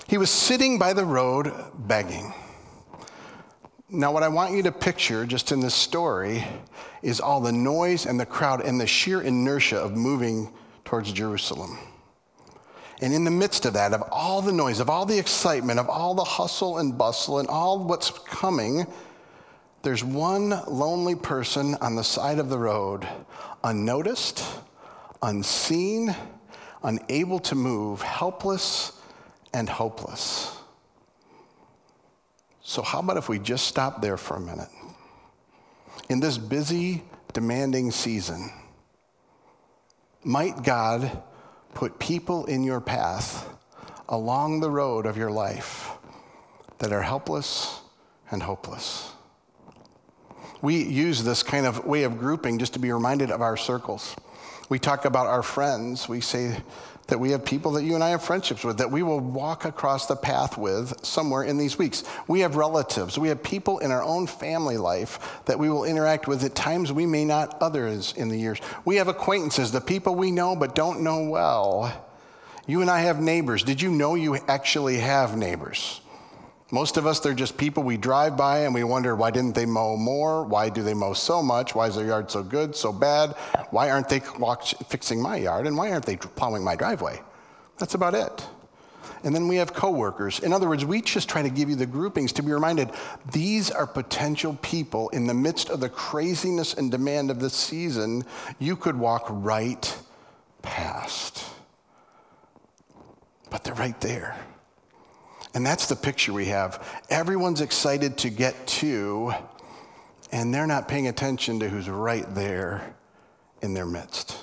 He 0.07 0.17
was 0.17 0.29
sitting 0.29 0.77
by 0.77 0.93
the 0.93 1.05
road 1.05 1.51
begging. 1.75 2.33
Now, 3.95 4.11
what 4.11 4.23
I 4.23 4.27
want 4.27 4.53
you 4.53 4.61
to 4.63 4.73
picture 4.73 5.25
just 5.25 5.53
in 5.53 5.61
this 5.61 5.73
story 5.73 6.43
is 7.01 7.21
all 7.21 7.39
the 7.39 7.53
noise 7.53 8.05
and 8.05 8.19
the 8.19 8.25
crowd 8.25 8.59
and 8.59 8.77
the 8.77 8.85
sheer 8.85 9.21
inertia 9.21 9.77
of 9.77 9.95
moving 9.95 10.51
towards 10.83 11.13
Jerusalem. 11.13 11.79
And 13.01 13.13
in 13.13 13.23
the 13.23 13.31
midst 13.31 13.65
of 13.65 13.71
that, 13.75 13.93
of 13.93 14.03
all 14.11 14.41
the 14.41 14.51
noise, 14.51 14.81
of 14.81 14.89
all 14.89 15.05
the 15.05 15.17
excitement, 15.17 15.79
of 15.79 15.87
all 15.87 16.13
the 16.13 16.25
hustle 16.25 16.77
and 16.77 16.97
bustle, 16.97 17.39
and 17.39 17.47
all 17.47 17.85
what's 17.85 18.09
coming, 18.09 18.85
there's 19.81 20.03
one 20.03 20.49
lonely 20.67 21.15
person 21.15 21.75
on 21.75 21.95
the 21.95 22.03
side 22.03 22.37
of 22.37 22.49
the 22.49 22.59
road, 22.59 23.07
unnoticed, 23.63 24.43
unseen, 25.21 26.13
unable 26.83 27.39
to 27.39 27.55
move, 27.55 28.01
helpless 28.01 28.91
and 29.53 29.69
hopeless. 29.69 30.54
So, 32.67 32.81
how 32.81 32.97
about 32.97 33.17
if 33.17 33.29
we 33.29 33.37
just 33.37 33.67
stop 33.67 34.01
there 34.01 34.17
for 34.17 34.37
a 34.37 34.39
minute? 34.39 34.69
In 36.09 36.19
this 36.19 36.39
busy, 36.39 37.03
demanding 37.31 37.91
season, 37.91 38.49
might 40.23 40.63
God 40.63 41.21
put 41.75 41.99
people 41.99 42.45
in 42.45 42.63
your 42.63 42.81
path 42.81 43.47
along 44.09 44.61
the 44.61 44.71
road 44.71 45.05
of 45.05 45.15
your 45.15 45.29
life 45.29 45.91
that 46.79 46.91
are 46.91 47.03
helpless 47.03 47.81
and 48.31 48.41
hopeless? 48.41 49.11
We 50.59 50.83
use 50.83 51.23
this 51.23 51.43
kind 51.43 51.67
of 51.67 51.85
way 51.85 52.01
of 52.01 52.17
grouping 52.17 52.57
just 52.57 52.73
to 52.73 52.79
be 52.79 52.91
reminded 52.91 53.29
of 53.29 53.41
our 53.41 53.57
circles. 53.57 54.15
We 54.69 54.79
talk 54.79 55.05
about 55.05 55.27
our 55.27 55.43
friends. 55.43 56.09
We 56.09 56.19
say, 56.19 56.57
that 57.07 57.19
we 57.19 57.31
have 57.31 57.45
people 57.45 57.73
that 57.73 57.83
you 57.83 57.95
and 57.95 58.03
I 58.03 58.09
have 58.09 58.23
friendships 58.23 58.63
with, 58.63 58.77
that 58.79 58.91
we 58.91 59.03
will 59.03 59.19
walk 59.19 59.65
across 59.65 60.07
the 60.07 60.15
path 60.15 60.57
with 60.57 61.05
somewhere 61.05 61.43
in 61.43 61.57
these 61.57 61.77
weeks. 61.77 62.03
We 62.27 62.39
have 62.39 62.55
relatives. 62.55 63.19
We 63.19 63.27
have 63.27 63.43
people 63.43 63.79
in 63.79 63.91
our 63.91 64.03
own 64.03 64.25
family 64.25 64.77
life 64.77 65.41
that 65.45 65.59
we 65.59 65.69
will 65.69 65.83
interact 65.83 66.27
with 66.27 66.43
at 66.43 66.55
times 66.55 66.91
we 66.91 67.05
may 67.05 67.25
not 67.25 67.61
others 67.61 68.13
in 68.17 68.29
the 68.29 68.37
years. 68.37 68.59
We 68.85 68.95
have 68.95 69.07
acquaintances, 69.07 69.71
the 69.71 69.81
people 69.81 70.15
we 70.15 70.31
know 70.31 70.55
but 70.55 70.73
don't 70.73 71.01
know 71.01 71.23
well. 71.29 72.05
You 72.67 72.81
and 72.81 72.89
I 72.89 73.01
have 73.01 73.21
neighbors. 73.21 73.63
Did 73.63 73.81
you 73.81 73.91
know 73.91 74.15
you 74.15 74.37
actually 74.47 74.97
have 74.97 75.37
neighbors? 75.37 76.01
Most 76.75 76.97
of 76.97 77.07
us, 77.07 77.21
they're 77.21 77.33
just 77.33 77.55
people 77.55 77.83
we 77.83 77.95
drive 77.95 78.35
by 78.35 78.65
and 78.65 78.73
we 78.73 78.83
wonder 78.83 79.15
why 79.15 79.31
didn't 79.31 79.55
they 79.55 79.65
mow 79.65 79.95
more? 79.95 80.43
Why 80.43 80.67
do 80.67 80.83
they 80.83 80.93
mow 80.93 81.13
so 81.13 81.41
much? 81.41 81.73
Why 81.73 81.87
is 81.87 81.95
their 81.95 82.05
yard 82.05 82.29
so 82.29 82.43
good, 82.43 82.75
so 82.75 82.91
bad? 82.91 83.29
Why 83.69 83.89
aren't 83.89 84.09
they 84.09 84.19
fixing 84.89 85.21
my 85.21 85.37
yard? 85.37 85.67
And 85.67 85.77
why 85.77 85.93
aren't 85.93 86.05
they 86.05 86.17
plowing 86.17 86.65
my 86.65 86.75
driveway? 86.75 87.21
That's 87.77 87.93
about 87.93 88.13
it. 88.13 88.45
And 89.23 89.33
then 89.33 89.47
we 89.47 89.55
have 89.55 89.73
coworkers. 89.73 90.39
In 90.41 90.51
other 90.51 90.67
words, 90.67 90.83
we 90.83 91.01
just 91.01 91.29
try 91.29 91.41
to 91.41 91.49
give 91.49 91.69
you 91.69 91.77
the 91.77 91.85
groupings 91.85 92.33
to 92.33 92.43
be 92.43 92.51
reminded 92.51 92.91
these 93.31 93.71
are 93.71 93.87
potential 93.87 94.59
people 94.61 95.07
in 95.11 95.27
the 95.27 95.33
midst 95.33 95.69
of 95.69 95.79
the 95.79 95.87
craziness 95.87 96.73
and 96.73 96.91
demand 96.91 97.31
of 97.31 97.39
the 97.39 97.49
season 97.49 98.25
you 98.59 98.75
could 98.75 98.99
walk 98.99 99.27
right 99.29 99.97
past. 100.61 101.41
But 103.49 103.63
they're 103.63 103.75
right 103.75 104.01
there. 104.01 104.35
And 105.55 105.65
that's 105.65 105.87
the 105.87 105.95
picture 105.95 106.33
we 106.33 106.47
have. 106.47 106.85
Everyone's 107.09 107.61
excited 107.61 108.17
to 108.19 108.29
get 108.29 108.67
to, 108.67 109.33
and 110.33 110.53
they're 110.53 110.67
not 110.67 110.89
paying 110.89 111.07
attention 111.07 111.61
to 111.61 111.69
who's 111.69 111.89
right 111.89 112.25
there 112.35 112.93
in 113.61 113.73
their 113.73 113.85
midst. 113.85 114.37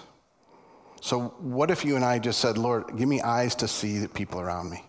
So, 1.03 1.35
what 1.39 1.71
if 1.71 1.85
you 1.85 1.97
and 1.97 2.05
I 2.05 2.19
just 2.19 2.41
said, 2.41 2.57
Lord, 2.57 2.97
give 2.97 3.09
me 3.09 3.21
eyes 3.21 3.55
to 3.57 3.69
see 3.69 3.99
the 3.99 4.09
people 4.09 4.41
around 4.41 4.71
me? 4.71 4.85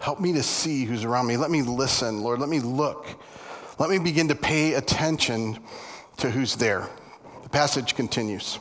Help 0.00 0.20
me 0.20 0.34
to 0.34 0.42
see 0.42 0.84
who's 0.84 1.04
around 1.04 1.28
me. 1.28 1.38
Let 1.38 1.50
me 1.50 1.62
listen, 1.62 2.22
Lord. 2.22 2.38
Let 2.38 2.50
me 2.50 2.60
look. 2.60 3.06
Let 3.78 3.88
me 3.88 3.98
begin 3.98 4.28
to 4.28 4.34
pay 4.34 4.74
attention 4.74 5.58
to 6.18 6.30
who's 6.30 6.56
there. 6.56 6.88
The 7.42 7.48
passage 7.48 7.94
continues 7.94 8.58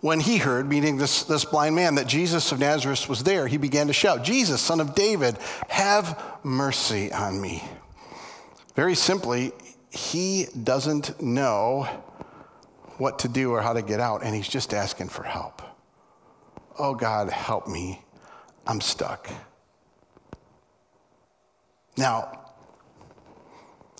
when 0.00 0.20
he 0.20 0.38
heard, 0.38 0.68
meaning 0.68 0.96
this, 0.96 1.24
this 1.24 1.44
blind 1.44 1.74
man, 1.74 1.96
that 1.96 2.06
Jesus 2.06 2.52
of 2.52 2.60
Nazareth 2.60 3.08
was 3.08 3.24
there, 3.24 3.46
he 3.46 3.56
began 3.56 3.88
to 3.88 3.92
shout, 3.92 4.22
Jesus, 4.22 4.60
son 4.60 4.80
of 4.80 4.94
David, 4.94 5.36
have 5.68 6.22
mercy 6.44 7.12
on 7.12 7.40
me. 7.40 7.64
Very 8.74 8.94
simply, 8.94 9.52
he 9.90 10.46
doesn't 10.62 11.20
know 11.20 11.88
what 12.98 13.20
to 13.20 13.28
do 13.28 13.52
or 13.52 13.60
how 13.60 13.72
to 13.72 13.82
get 13.82 13.98
out, 13.98 14.22
and 14.22 14.34
he's 14.34 14.48
just 14.48 14.72
asking 14.72 15.08
for 15.08 15.24
help. 15.24 15.62
Oh, 16.78 16.94
God, 16.94 17.30
help 17.30 17.66
me. 17.66 18.02
I'm 18.66 18.80
stuck. 18.80 19.28
Now, 21.96 22.38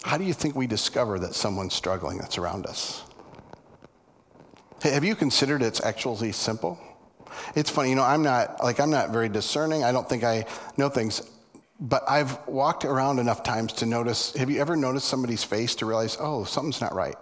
how 0.05 0.17
do 0.17 0.25
you 0.25 0.33
think 0.33 0.55
we 0.55 0.69
discover 0.69 1.19
that 1.19 1.35
someone's 1.35 1.75
struggling 1.75 2.19
that's 2.19 2.39
around 2.39 2.67
us? 2.67 3.03
Have 4.83 5.05
you 5.05 5.17
considered 5.17 5.63
it's 5.63 5.83
actually 5.85 6.33
simple? 6.33 6.79
It's 7.55 7.71
funny, 7.71 7.91
you 7.91 7.97
know, 7.97 8.05
I'm 8.05 8.23
not 8.23 8.63
like 8.63 8.81
I'm 8.81 8.91
not 8.91 9.11
very 9.11 9.29
discerning. 9.29 9.85
I 9.85 9.93
don't 9.93 10.09
think 10.09 10.25
I 10.25 10.47
know 10.77 10.89
things, 10.89 11.23
but 11.81 12.03
I've 12.09 12.47
walked 12.47 12.85
around 12.85 13.19
enough 13.19 13.43
times 13.43 13.73
to 13.75 13.87
notice. 13.87 14.35
Have 14.35 14.51
you 14.51 14.61
ever 14.61 14.77
noticed 14.77 15.09
somebody's 15.09 15.45
face 15.45 15.75
to 15.77 15.87
realize, 15.87 16.17
oh, 16.21 16.45
something's 16.45 16.81
not 16.81 16.95
right? 16.95 17.17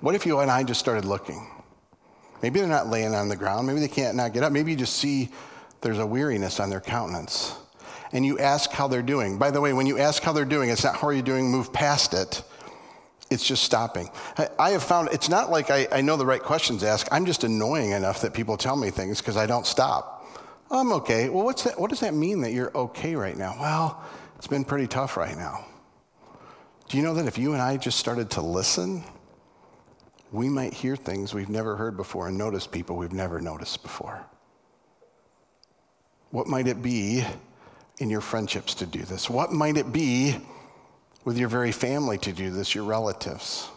What 0.00 0.14
if 0.14 0.26
you 0.26 0.40
and 0.40 0.50
I 0.50 0.64
just 0.64 0.80
started 0.80 1.04
looking? 1.04 1.46
Maybe 2.42 2.58
they're 2.58 2.68
not 2.68 2.88
laying 2.88 3.14
on 3.14 3.28
the 3.28 3.36
ground. 3.36 3.68
Maybe 3.68 3.78
they 3.78 3.88
can't 3.88 4.16
not 4.16 4.32
get 4.32 4.42
up. 4.42 4.52
Maybe 4.52 4.72
you 4.72 4.76
just 4.76 4.96
see 4.96 5.30
there's 5.80 6.00
a 6.00 6.06
weariness 6.06 6.58
on 6.58 6.70
their 6.70 6.80
countenance. 6.80 7.54
And 8.12 8.26
you 8.26 8.38
ask 8.40 8.70
how 8.72 8.88
they're 8.88 9.00
doing. 9.00 9.38
By 9.38 9.52
the 9.52 9.60
way, 9.60 9.72
when 9.72 9.86
you 9.86 9.98
ask 9.98 10.22
how 10.22 10.32
they're 10.32 10.44
doing, 10.44 10.70
it's 10.70 10.82
not 10.82 10.96
how 10.96 11.06
are 11.06 11.12
you 11.12 11.22
doing, 11.22 11.50
move 11.50 11.72
past 11.72 12.14
it 12.14 12.42
it's 13.32 13.44
just 13.46 13.64
stopping. 13.64 14.08
I, 14.58 14.70
have 14.70 14.82
found 14.82 15.08
it's 15.12 15.28
not 15.28 15.50
like 15.50 15.70
I, 15.70 15.88
I, 15.90 16.00
know 16.02 16.16
the 16.16 16.26
right 16.26 16.42
questions 16.42 16.82
to 16.82 16.88
ask. 16.88 17.08
I'm 17.10 17.26
just 17.26 17.44
annoying 17.44 17.90
enough 17.90 18.20
that 18.22 18.34
people 18.34 18.56
tell 18.56 18.76
me 18.76 18.90
things 18.90 19.18
because 19.18 19.36
I 19.36 19.46
don't 19.46 19.66
stop. 19.66 20.26
I'm 20.70 20.92
okay. 20.92 21.28
Well, 21.28 21.44
what's 21.44 21.64
that, 21.64 21.78
what 21.78 21.90
does 21.90 22.00
that 22.00 22.14
mean 22.14 22.40
that 22.42 22.52
you're 22.52 22.76
okay 22.76 23.14
right 23.14 23.36
now? 23.36 23.56
Well, 23.58 24.02
it's 24.36 24.46
been 24.46 24.64
pretty 24.64 24.86
tough 24.86 25.16
right 25.16 25.36
now. 25.36 25.64
Do 26.88 26.96
you 26.96 27.02
know 27.02 27.14
that 27.14 27.26
if 27.26 27.38
you 27.38 27.52
and 27.52 27.62
I 27.62 27.76
just 27.76 27.98
started 27.98 28.30
to 28.32 28.42
listen, 28.42 29.02
we 30.30 30.48
might 30.48 30.74
hear 30.74 30.96
things 30.96 31.34
we've 31.34 31.48
never 31.48 31.76
heard 31.76 31.96
before 31.96 32.28
and 32.28 32.38
notice 32.38 32.66
people 32.66 32.96
we've 32.96 33.12
never 33.12 33.40
noticed 33.40 33.82
before? 33.82 34.24
What 36.30 36.46
might 36.46 36.66
it 36.66 36.82
be 36.82 37.24
in 37.98 38.10
your 38.10 38.20
friendships 38.20 38.74
to 38.76 38.86
do 38.86 39.02
this? 39.02 39.28
What 39.28 39.52
might 39.52 39.76
it 39.76 39.92
be 39.92 40.36
with 41.24 41.38
your 41.38 41.48
very 41.48 41.72
family 41.72 42.18
to 42.18 42.32
do 42.32 42.50
this, 42.50 42.74
your 42.74 42.84
relatives? 42.84 43.68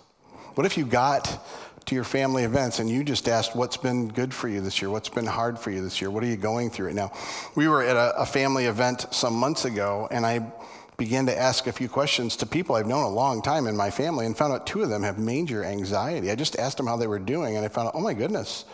What 0.55 0.65
if 0.65 0.77
you 0.77 0.85
got 0.85 1.45
to 1.85 1.95
your 1.95 2.03
family 2.03 2.43
events 2.43 2.79
and 2.79 2.89
you 2.89 3.03
just 3.03 3.27
asked 3.27 3.55
what's 3.55 3.77
been 3.77 4.07
good 4.07 4.33
for 4.33 4.47
you 4.47 4.61
this 4.61 4.81
year, 4.81 4.89
what's 4.89 5.09
been 5.09 5.25
hard 5.25 5.59
for 5.59 5.69
you 5.69 5.83
this 5.83 6.01
year, 6.01 6.09
what 6.09 6.23
are 6.23 6.27
you 6.27 6.37
going 6.37 6.69
through 6.69 6.87
right 6.87 6.95
now? 6.95 7.11
We 7.55 7.67
were 7.67 7.83
at 7.83 7.95
a, 7.95 8.21
a 8.21 8.25
family 8.25 8.65
event 8.65 9.05
some 9.11 9.35
months 9.35 9.65
ago 9.65 10.07
and 10.09 10.25
I 10.25 10.51
began 10.97 11.25
to 11.27 11.37
ask 11.37 11.67
a 11.67 11.71
few 11.71 11.89
questions 11.89 12.37
to 12.37 12.45
people 12.45 12.75
I've 12.75 12.87
known 12.87 13.03
a 13.03 13.09
long 13.09 13.41
time 13.41 13.67
in 13.67 13.75
my 13.75 13.91
family 13.91 14.25
and 14.25 14.35
found 14.35 14.53
out 14.53 14.65
two 14.65 14.81
of 14.81 14.89
them 14.89 15.03
have 15.03 15.19
major 15.19 15.63
anxiety. 15.63 16.31
I 16.31 16.35
just 16.35 16.57
asked 16.57 16.77
them 16.77 16.87
how 16.87 16.97
they 16.97 17.07
were 17.07 17.19
doing 17.19 17.57
and 17.57 17.65
I 17.65 17.67
found 17.67 17.89
out, 17.89 17.95
oh 17.95 18.01
my 18.01 18.13
goodness, 18.13 18.65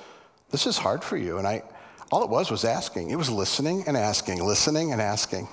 this 0.52 0.66
is 0.66 0.78
hard 0.78 1.04
for 1.04 1.18
you. 1.18 1.38
And 1.38 1.48
I, 1.48 1.64
all 2.12 2.24
it 2.24 2.30
was 2.30 2.52
was 2.52 2.64
asking. 2.64 3.10
It 3.10 3.18
was 3.18 3.30
listening 3.30 3.84
and 3.88 3.98
asking, 3.98 4.44
listening 4.44 4.92
and 4.92 5.02
asking. 5.02 5.48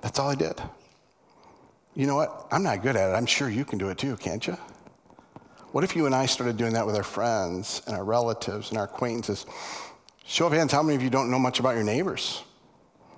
That's 0.00 0.18
all 0.18 0.28
I 0.28 0.34
did. 0.34 0.60
You 1.94 2.06
know 2.06 2.16
what? 2.16 2.46
I'm 2.50 2.62
not 2.62 2.82
good 2.82 2.96
at 2.96 3.10
it. 3.10 3.12
I'm 3.12 3.26
sure 3.26 3.48
you 3.48 3.64
can 3.64 3.78
do 3.78 3.88
it 3.90 3.98
too, 3.98 4.16
can't 4.16 4.46
you? 4.46 4.56
What 5.72 5.84
if 5.84 5.96
you 5.96 6.06
and 6.06 6.14
I 6.14 6.26
started 6.26 6.56
doing 6.56 6.74
that 6.74 6.86
with 6.86 6.96
our 6.96 7.02
friends 7.02 7.82
and 7.86 7.96
our 7.96 8.04
relatives 8.04 8.70
and 8.70 8.78
our 8.78 8.84
acquaintances? 8.84 9.46
Show 10.24 10.46
of 10.46 10.52
hands, 10.52 10.72
how 10.72 10.82
many 10.82 10.96
of 10.96 11.02
you 11.02 11.10
don't 11.10 11.30
know 11.30 11.38
much 11.38 11.60
about 11.60 11.74
your 11.74 11.84
neighbors? 11.84 12.42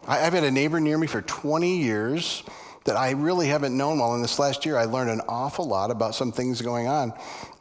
I've 0.07 0.33
had 0.33 0.45
a 0.45 0.51
neighbor 0.51 0.81
near 0.81 0.99
me 0.99 1.07
for 1.07 1.23
20 1.23 1.79
years 1.79 2.43
that 2.85 2.97
I 2.97 3.11
really 3.13 3.49
haven't 3.49 3.77
known 3.77 3.99
well. 3.99 4.15
In 4.15 4.23
this 4.23 4.39
last 4.39 4.67
year, 4.67 4.77
I 4.77 4.85
learned 4.85 5.11
an 5.11 5.23
awful 5.29 5.67
lot 5.67 5.91
about 5.91 6.15
some 6.15 6.33
things 6.33 6.61
going 6.61 6.87
on. 6.87 7.15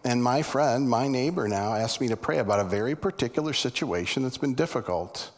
And 0.04 0.22
my 0.22 0.42
friend, 0.42 0.90
my 0.90 1.08
neighbor 1.08 1.48
now, 1.48 1.74
asked 1.74 2.02
me 2.02 2.10
to 2.10 2.18
pray 2.18 2.40
about 2.40 2.60
a 2.60 2.66
very 2.66 2.96
particular 2.96 3.54
situation 3.54 4.24
that's 4.24 4.38
been 4.38 4.54
difficult. 4.54 5.32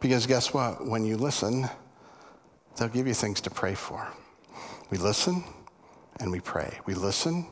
Because 0.00 0.26
guess 0.26 0.54
what? 0.54 0.86
When 0.86 1.04
you 1.04 1.16
listen, 1.16 1.68
they'll 2.76 2.88
give 2.88 3.06
you 3.06 3.14
things 3.14 3.40
to 3.42 3.50
pray 3.50 3.74
for. 3.74 4.06
We 4.90 4.98
listen 4.98 5.44
and 6.20 6.30
we 6.30 6.40
pray. 6.40 6.78
We 6.86 6.94
listen 6.94 7.46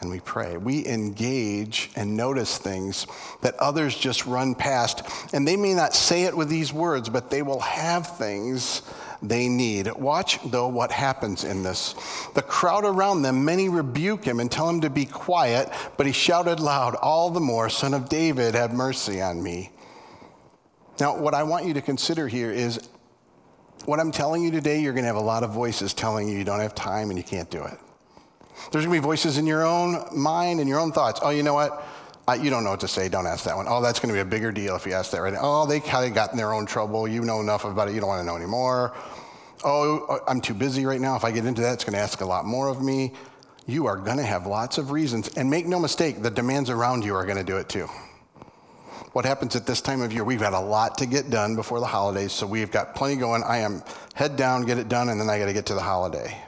and 0.00 0.10
we 0.10 0.20
pray. 0.20 0.56
We 0.56 0.86
engage 0.86 1.90
and 1.96 2.16
notice 2.16 2.58
things 2.58 3.06
that 3.40 3.54
others 3.56 3.96
just 3.96 4.26
run 4.26 4.54
past. 4.54 5.02
And 5.32 5.46
they 5.46 5.56
may 5.56 5.74
not 5.74 5.94
say 5.94 6.24
it 6.24 6.36
with 6.36 6.48
these 6.48 6.72
words, 6.72 7.08
but 7.08 7.30
they 7.30 7.42
will 7.42 7.60
have 7.60 8.18
things 8.18 8.82
they 9.22 9.48
need. 9.48 9.90
Watch, 9.92 10.40
though, 10.44 10.66
what 10.66 10.90
happens 10.90 11.44
in 11.44 11.62
this. 11.62 11.94
The 12.34 12.42
crowd 12.42 12.84
around 12.84 13.22
them, 13.22 13.44
many 13.44 13.68
rebuke 13.68 14.24
him 14.24 14.40
and 14.40 14.50
tell 14.50 14.68
him 14.68 14.80
to 14.80 14.90
be 14.90 15.06
quiet, 15.06 15.70
but 15.96 16.06
he 16.06 16.12
shouted 16.12 16.58
loud, 16.58 16.96
All 16.96 17.30
the 17.30 17.40
more, 17.40 17.70
Son 17.70 17.94
of 17.94 18.08
David, 18.08 18.54
have 18.54 18.72
mercy 18.72 19.22
on 19.22 19.40
me. 19.42 19.70
Now, 20.98 21.16
what 21.16 21.34
I 21.34 21.44
want 21.44 21.66
you 21.66 21.74
to 21.74 21.80
consider 21.80 22.26
here 22.26 22.50
is 22.50 22.88
what 23.86 24.00
I'm 24.00 24.12
telling 24.12 24.42
you 24.42 24.50
today, 24.50 24.80
you're 24.80 24.92
going 24.92 25.04
to 25.04 25.08
have 25.08 25.16
a 25.16 25.20
lot 25.20 25.42
of 25.42 25.50
voices 25.50 25.94
telling 25.94 26.28
you 26.28 26.36
you 26.38 26.44
don't 26.44 26.60
have 26.60 26.74
time 26.74 27.10
and 27.10 27.18
you 27.18 27.24
can't 27.24 27.50
do 27.50 27.62
it. 27.62 27.78
There's 28.70 28.84
going 28.84 28.96
to 28.96 29.02
be 29.02 29.04
voices 29.04 29.38
in 29.38 29.46
your 29.46 29.64
own 29.64 30.06
mind 30.16 30.60
and 30.60 30.68
your 30.68 30.78
own 30.78 30.92
thoughts. 30.92 31.20
Oh, 31.22 31.30
you 31.30 31.42
know 31.42 31.54
what? 31.54 31.84
You 32.40 32.48
don't 32.48 32.64
know 32.64 32.70
what 32.70 32.80
to 32.80 32.88
say. 32.88 33.08
Don't 33.08 33.26
ask 33.26 33.44
that 33.44 33.56
one. 33.56 33.66
Oh, 33.68 33.82
that's 33.82 33.98
going 33.98 34.08
to 34.08 34.14
be 34.14 34.20
a 34.20 34.24
bigger 34.24 34.52
deal 34.52 34.76
if 34.76 34.86
you 34.86 34.92
ask 34.92 35.10
that 35.10 35.20
right 35.20 35.32
now. 35.32 35.40
Oh, 35.42 35.66
they 35.66 35.80
kind 35.80 36.06
of 36.06 36.14
got 36.14 36.30
in 36.30 36.38
their 36.38 36.52
own 36.52 36.64
trouble. 36.64 37.06
You 37.06 37.22
know 37.22 37.40
enough 37.40 37.64
about 37.64 37.88
it. 37.88 37.94
You 37.94 38.00
don't 38.00 38.08
want 38.08 38.20
to 38.20 38.26
know 38.26 38.36
anymore. 38.36 38.94
Oh, 39.64 40.06
uh, 40.06 40.18
I'm 40.30 40.40
too 40.40 40.54
busy 40.54 40.86
right 40.86 41.00
now. 41.00 41.14
If 41.16 41.24
I 41.24 41.30
get 41.30 41.44
into 41.44 41.60
that, 41.62 41.74
it's 41.74 41.84
going 41.84 41.94
to 41.94 42.00
ask 42.00 42.20
a 42.20 42.24
lot 42.24 42.46
more 42.46 42.68
of 42.68 42.80
me. 42.80 43.12
You 43.66 43.86
are 43.86 43.96
going 43.96 44.16
to 44.16 44.22
have 44.22 44.46
lots 44.46 44.78
of 44.78 44.90
reasons. 44.92 45.28
And 45.36 45.50
make 45.50 45.66
no 45.66 45.78
mistake, 45.78 46.22
the 46.22 46.30
demands 46.30 46.70
around 46.70 47.04
you 47.04 47.14
are 47.14 47.26
going 47.26 47.38
to 47.38 47.44
do 47.44 47.58
it 47.58 47.68
too. 47.68 47.88
What 49.12 49.26
happens 49.26 49.56
at 49.56 49.66
this 49.66 49.82
time 49.82 50.00
of 50.00 50.12
year? 50.12 50.24
We've 50.24 50.40
got 50.40 50.54
a 50.54 50.60
lot 50.60 50.96
to 50.98 51.06
get 51.06 51.28
done 51.28 51.54
before 51.54 51.80
the 51.80 51.86
holidays, 51.86 52.32
so 52.32 52.46
we've 52.46 52.70
got 52.70 52.94
plenty 52.94 53.16
going. 53.16 53.42
I 53.42 53.58
am 53.58 53.82
head 54.14 54.36
down, 54.36 54.64
get 54.64 54.78
it 54.78 54.88
done, 54.88 55.10
and 55.10 55.20
then 55.20 55.28
I 55.28 55.38
got 55.38 55.46
to 55.46 55.52
get 55.52 55.66
to 55.66 55.74
the 55.74 55.82
holiday. 55.82 56.42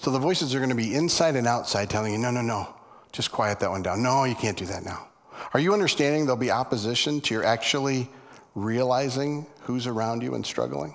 So 0.00 0.10
the 0.10 0.18
voices 0.18 0.54
are 0.54 0.58
going 0.58 0.70
to 0.70 0.76
be 0.76 0.94
inside 0.94 1.36
and 1.36 1.46
outside 1.46 1.88
telling 1.88 2.12
you, 2.12 2.18
no, 2.18 2.32
no, 2.32 2.42
no, 2.42 2.74
just 3.12 3.30
quiet 3.30 3.60
that 3.60 3.70
one 3.70 3.82
down. 3.82 4.02
No, 4.02 4.24
you 4.24 4.34
can't 4.34 4.58
do 4.58 4.66
that 4.66 4.84
now. 4.84 5.08
Are 5.54 5.60
you 5.60 5.72
understanding 5.72 6.24
there'll 6.24 6.36
be 6.36 6.50
opposition 6.50 7.20
to 7.22 7.34
your 7.34 7.44
actually 7.44 8.08
realizing 8.56 9.46
who's 9.60 9.86
around 9.86 10.22
you 10.22 10.34
and 10.34 10.44
struggling? 10.44 10.94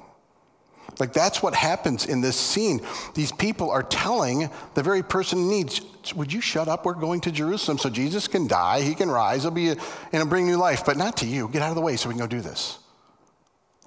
Like 0.98 1.14
that's 1.14 1.44
what 1.44 1.54
happens 1.54 2.06
in 2.06 2.22
this 2.22 2.36
scene. 2.36 2.82
These 3.14 3.32
people 3.32 3.70
are 3.70 3.84
telling 3.84 4.50
the 4.74 4.84
very 4.84 5.04
person 5.04 5.48
needs, 5.48 5.82
would 6.16 6.34
you 6.34 6.42
shut 6.42 6.68
up? 6.68 6.86
We're 6.86 6.94
going 6.94 7.22
to 7.22 7.32
Jerusalem 7.32 7.78
so 7.78 7.90
Jesus 7.90 8.28
can 8.28 8.48
die, 8.48 8.82
he 8.82 8.96
can 8.96 9.10
rise, 9.10 9.44
he'll 9.44 9.52
be 9.52 9.70
a, 9.70 9.76
and 10.12 10.30
bring 10.30 10.46
new 10.46 10.58
life, 10.58 10.86
but 10.86 10.98
not 10.98 11.18
to 11.18 11.26
you. 11.26 11.48
Get 11.50 11.62
out 11.62 11.70
of 11.70 11.76
the 11.76 11.82
way 11.82 11.96
so 11.96 12.10
we 12.10 12.16
can 12.16 12.22
go 12.22 12.28
do 12.28 12.42
this. 12.42 12.80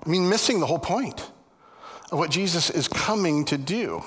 I 0.05 0.09
mean, 0.09 0.29
missing 0.29 0.61
the 0.61 0.66
whole 0.66 0.79
point 0.79 1.31
of 2.11 2.18
what 2.18 2.31
Jesus 2.31 2.70
is 2.70 2.88
coming 2.88 3.44
to 3.46 3.59
do. 3.59 4.03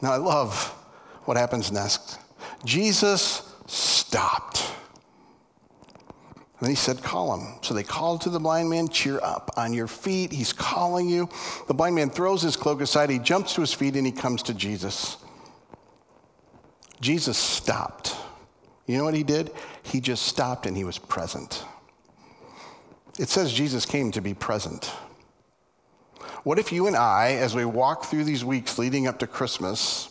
Now, 0.00 0.12
I 0.12 0.16
love 0.16 0.68
what 1.24 1.36
happens 1.36 1.72
next. 1.72 2.18
Jesus 2.64 3.54
stopped. 3.66 4.64
And 6.60 6.68
he 6.68 6.74
said, 6.74 7.02
Call 7.02 7.34
him. 7.34 7.58
So 7.62 7.74
they 7.74 7.82
called 7.82 8.22
to 8.22 8.30
the 8.30 8.40
blind 8.40 8.70
man, 8.70 8.88
Cheer 8.88 9.20
up 9.22 9.50
on 9.56 9.72
your 9.72 9.86
feet. 9.86 10.32
He's 10.32 10.52
calling 10.52 11.08
you. 11.08 11.28
The 11.66 11.74
blind 11.74 11.96
man 11.96 12.10
throws 12.10 12.42
his 12.42 12.56
cloak 12.56 12.80
aside. 12.80 13.10
He 13.10 13.18
jumps 13.18 13.54
to 13.54 13.60
his 13.60 13.72
feet 13.72 13.96
and 13.96 14.06
he 14.06 14.12
comes 14.12 14.42
to 14.44 14.54
Jesus. 14.54 15.16
Jesus 17.00 17.36
stopped. 17.36 18.16
You 18.86 18.98
know 18.98 19.04
what 19.04 19.14
he 19.14 19.22
did? 19.22 19.50
He 19.82 20.00
just 20.00 20.26
stopped 20.26 20.66
and 20.66 20.76
he 20.76 20.84
was 20.84 20.98
present. 20.98 21.64
It 23.18 23.28
says 23.28 23.52
Jesus 23.52 23.86
came 23.86 24.10
to 24.12 24.20
be 24.20 24.34
present. 24.34 24.86
What 26.42 26.58
if 26.58 26.72
you 26.72 26.86
and 26.86 26.96
I, 26.96 27.32
as 27.32 27.54
we 27.54 27.64
walk 27.64 28.04
through 28.04 28.24
these 28.24 28.44
weeks 28.44 28.78
leading 28.78 29.06
up 29.06 29.18
to 29.20 29.26
Christmas, 29.26 30.10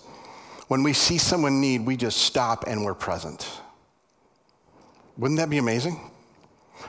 when 0.67 0.81
we 0.81 0.93
see 0.93 1.17
someone 1.17 1.61
need, 1.61 1.85
we 1.85 1.95
just 1.95 2.17
stop 2.17 2.63
and 2.65 2.83
we're 2.83 2.95
present? 2.95 3.47
Wouldn't 5.17 5.39
that 5.39 5.49
be 5.49 5.59
amazing? 5.59 5.99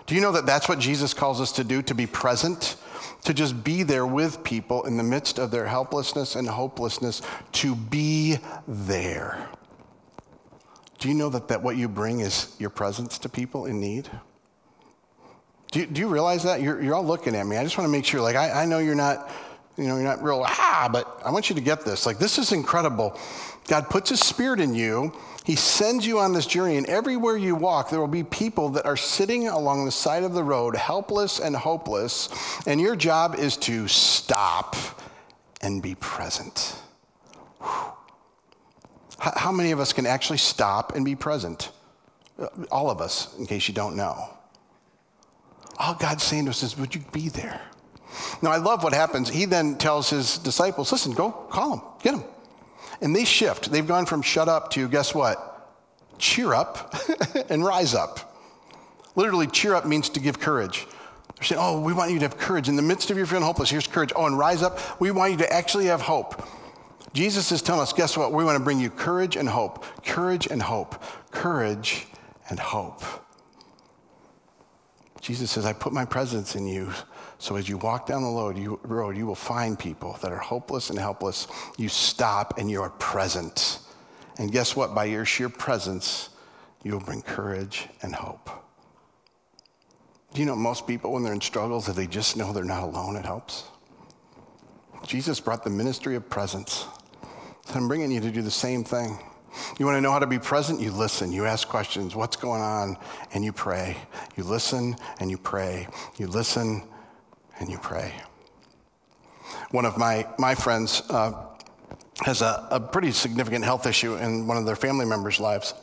Do 0.07 0.15
you 0.15 0.21
know 0.21 0.33
that 0.33 0.47
that's 0.47 0.69
what 0.69 0.79
Jesus 0.79 1.15
calls 1.15 1.41
us 1.41 1.53
to 1.53 1.65
do, 1.65 1.83
to 1.83 1.95
be 1.95 2.07
present? 2.07 2.77
To 3.25 3.33
just 3.33 3.65
be 3.65 3.83
there 3.83 4.07
with 4.07 4.45
people 4.45 4.85
in 4.85 4.97
the 4.97 5.03
midst 5.03 5.39
of 5.39 5.51
their 5.51 5.67
helplessness 5.67 6.37
and 6.37 6.47
hopelessness, 6.47 7.23
to 7.53 7.75
be 7.75 8.37
there. 8.69 9.49
Do 10.99 11.09
you 11.09 11.15
know 11.15 11.29
that, 11.31 11.49
that 11.49 11.63
what 11.63 11.77
you 11.77 11.89
bring 11.89 12.21
is 12.21 12.55
your 12.59 12.71
presence 12.71 13.19
to 13.19 13.29
people 13.29 13.67
in 13.67 13.81
need? 13.81 14.09
Do 15.71 15.81
you, 15.81 15.87
do 15.87 16.01
you 16.01 16.09
realize 16.09 16.45
that? 16.45 16.63
You're, 16.63 16.81
you're 16.83 16.95
all 16.95 17.05
looking 17.05 17.35
at 17.35 17.47
me. 17.47 17.57
I 17.57 17.65
just 17.65 17.77
want 17.77 17.89
to 17.89 17.93
make 17.93 18.05
sure, 18.05 18.21
like, 18.21 18.37
I, 18.37 18.63
I 18.63 18.65
know 18.65 18.79
you're 18.79 18.95
not, 18.95 19.31
you 19.77 19.85
know, 19.89 19.97
you're 19.97 20.05
not 20.05 20.23
real, 20.23 20.45
ah, 20.47 20.89
but 20.93 21.21
I 21.25 21.31
want 21.31 21.49
you 21.49 21.57
to 21.57 21.61
get 21.61 21.85
this. 21.85 22.07
Like, 22.07 22.19
this 22.19 22.39
is 22.39 22.53
incredible. 22.53 23.19
God 23.67 23.89
puts 23.89 24.11
his 24.11 24.21
spirit 24.21 24.61
in 24.61 24.75
you. 24.75 25.13
He 25.45 25.57
sends 25.57 26.07
you 26.07 26.19
on 26.19 26.33
this 26.33 26.47
journey, 26.47 26.77
and 26.77 26.87
everywhere 26.87 27.37
you 27.37 27.55
walk, 27.55 27.91
there 27.91 28.01
will 28.01 28.09
be 28.09 28.25
people 28.25 28.71
that 28.71 28.87
are 28.87 28.97
sitting 28.97 29.49
along 29.49 29.85
the 29.85 29.91
side 29.91 30.23
of 30.23 30.33
the 30.33 30.43
road, 30.43 30.75
helpless 30.75 31.39
and 31.39 31.55
hopeless, 31.55 32.29
and 32.67 32.81
your 32.81 32.97
job 32.97 33.35
is 33.35 33.57
to 33.59 33.87
stop 33.89 34.75
and 35.61 35.83
be 35.83 35.95
present. 35.97 36.77
How 39.19 39.53
many 39.53 39.71
of 39.71 39.81
us 39.81 39.93
can 39.93 40.07
actually 40.07 40.39
stop 40.39 40.95
and 40.95 41.05
be 41.05 41.15
present? 41.15 41.71
Uh, 42.39 42.49
all 42.71 42.91
of 42.91 43.01
us, 43.01 43.35
in 43.39 43.47
case 43.47 43.69
you 43.69 43.75
don't 43.75 43.97
know. 43.97 44.29
All 45.79 45.95
God's 45.95 46.23
saying 46.23 46.45
to 46.45 46.51
us 46.51 46.63
is, 46.63 46.77
Would 46.77 46.95
you 46.95 47.05
be 47.13 47.29
there? 47.29 47.61
Now, 48.43 48.51
I 48.51 48.59
love 48.59 48.83
what 48.85 48.93
happens. 48.93 49.29
He 49.29 49.45
then 49.45 49.77
tells 49.77 50.11
his 50.11 50.39
disciples, 50.39 50.93
Listen, 50.93 51.13
go 51.13 51.31
call 51.31 51.75
him, 51.75 51.83
get 52.03 52.15
him. 52.15 52.25
And 53.01 53.15
they 53.15 53.25
shift. 53.25 53.71
They've 53.71 53.87
gone 53.87 54.07
from 54.07 54.23
shut 54.23 54.49
up 54.49 54.71
to, 54.73 54.89
guess 54.89 55.15
what? 55.15 55.51
Cheer 56.19 56.55
up 56.55 56.95
and 57.49 57.65
rise 57.65 57.95
up. 57.95 58.37
Literally, 59.17 59.47
cheer 59.47 59.75
up 59.75 59.87
means 59.87 60.09
to 60.11 60.21
give 60.21 60.41
courage. 60.41 60.87
They're 61.37 61.45
saying, 61.45 61.61
Oh, 61.63 61.81
we 61.81 61.93
want 61.93 62.13
you 62.13 62.19
to 62.19 62.25
have 62.25 62.39
courage. 62.39 62.69
In 62.69 62.77
the 62.77 62.83
midst 62.83 63.11
of 63.11 63.17
your 63.17 63.27
feeling 63.27 63.45
hopeless, 63.45 63.71
here's 63.71 63.87
courage. 63.87 64.13
Oh, 64.15 64.27
and 64.27 64.39
rise 64.39 64.63
up. 64.63 64.79
We 65.01 65.11
want 65.11 65.33
you 65.33 65.39
to 65.39 65.53
actually 65.53 65.87
have 65.87 66.01
hope. 66.01 66.47
Jesus 67.13 67.53
is 67.53 67.63
telling 67.63 67.83
us, 67.83 67.93
guess 67.93 68.17
what? 68.17 68.33
We 68.33 68.45
want 68.45 68.59
to 68.59 68.65
bring 68.65 68.81
you 68.81 68.91
courage 68.91 69.37
and 69.37 69.49
hope. 69.49 69.85
Courage 70.05 70.49
and 70.49 70.61
hope. 70.61 71.01
Courage 71.31 72.09
and 72.51 72.59
hope. 72.59 73.03
Jesus 75.21 75.51
says, 75.53 75.65
I 75.65 75.73
put 75.73 75.93
my 75.93 76.05
presence 76.05 76.57
in 76.57 76.67
you. 76.67 76.93
So 77.39 77.57
as 77.57 77.69
you 77.69 77.77
walk 77.79 78.07
down 78.07 78.23
the 78.23 78.29
road 78.29 78.57
you, 78.57 78.81
road, 78.85 79.17
you 79.17 79.27
will 79.27 79.35
find 79.35 79.79
people 79.79 80.19
that 80.23 80.33
are 80.33 80.39
hopeless 80.39 80.91
and 80.91 80.99
helpless. 80.99 81.47
You 81.77 81.89
stop 81.89 82.59
and 82.59 82.71
you 82.71 82.81
are 82.83 82.91
present. 82.91 83.81
And 84.39 84.51
guess 84.51 84.75
what? 84.75 84.95
By 84.95 85.07
your 85.07 85.25
sheer 85.25 85.49
presence, 85.49 86.31
you 86.83 86.93
will 86.93 87.01
bring 87.01 87.23
courage 87.23 87.89
and 88.03 88.15
hope. 88.15 88.51
Do 90.33 90.41
you 90.41 90.47
know 90.47 90.57
most 90.57 90.87
people, 90.87 91.13
when 91.13 91.23
they're 91.23 91.33
in 91.33 91.41
struggles, 91.41 91.89
if 91.89 91.95
they 91.95 92.09
just 92.09 92.37
know 92.37 92.53
they're 92.53 92.65
not 92.65 92.83
alone, 92.83 93.15
it 93.15 93.25
helps? 93.25 93.65
Jesus 95.07 95.39
brought 95.39 95.63
the 95.63 95.71
ministry 95.71 96.17
of 96.17 96.29
presence. 96.29 96.87
So 97.67 97.75
I'm 97.75 97.89
bringing 97.89 98.11
you 98.11 98.21
to 98.21 98.31
do 98.31 98.43
the 98.43 98.51
same 98.51 98.85
thing. 98.85 99.19
You 99.79 99.87
want 99.87 99.97
to 99.97 100.01
know 100.01 100.11
how 100.11 100.19
to 100.19 100.27
be 100.27 100.39
present? 100.39 100.81
You 100.81 100.91
listen. 100.91 101.31
You 101.33 101.47
ask 101.47 101.69
questions. 101.69 102.17
What's 102.17 102.37
going 102.37 102.61
on? 102.61 102.97
And 103.33 103.45
you 103.45 103.53
pray. 103.53 103.97
You 104.37 104.45
listen 104.45 104.97
and 105.21 105.31
you 105.31 105.39
pray. 105.39 105.87
You 106.17 106.27
listen 106.27 106.83
and 107.59 107.69
you 107.69 107.79
pray. 107.79 108.15
One 109.71 109.85
of 109.85 109.99
my, 109.99 110.27
my 110.39 110.55
friends, 110.55 111.03
uh, 111.11 111.33
has 112.23 112.43
a, 112.43 112.69
a 112.71 112.81
pretty 112.81 113.11
significant 113.11 113.65
health 113.65 113.87
issue 113.87 114.17
in 114.17 114.47
one 114.47 114.57
of 114.57 114.67
their 114.67 114.77
family 114.77 115.05
members' 115.05 115.41
lives. 115.41 115.75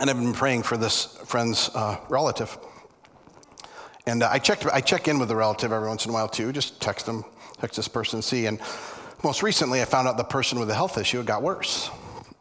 And 0.00 0.10
I've 0.10 0.16
been 0.16 0.32
praying 0.32 0.62
for 0.62 0.76
this 0.76 1.18
friend's 1.26 1.70
uh, 1.74 1.98
relative. 2.08 2.56
And 4.06 4.22
uh, 4.22 4.28
I, 4.30 4.38
checked, 4.38 4.66
I 4.66 4.80
check 4.80 5.08
in 5.08 5.18
with 5.18 5.28
the 5.28 5.36
relative 5.36 5.72
every 5.72 5.88
once 5.88 6.04
in 6.04 6.10
a 6.10 6.14
while 6.14 6.28
too, 6.28 6.52
just 6.52 6.80
text 6.80 7.06
them, 7.06 7.24
text 7.58 7.76
this 7.76 7.88
person, 7.88 8.22
see. 8.22 8.46
And 8.46 8.60
most 9.24 9.42
recently, 9.42 9.82
I 9.82 9.84
found 9.84 10.06
out 10.06 10.16
the 10.16 10.24
person 10.24 10.58
with 10.58 10.68
the 10.68 10.74
health 10.74 10.98
issue 10.98 11.22
got 11.22 11.42
worse. 11.42 11.90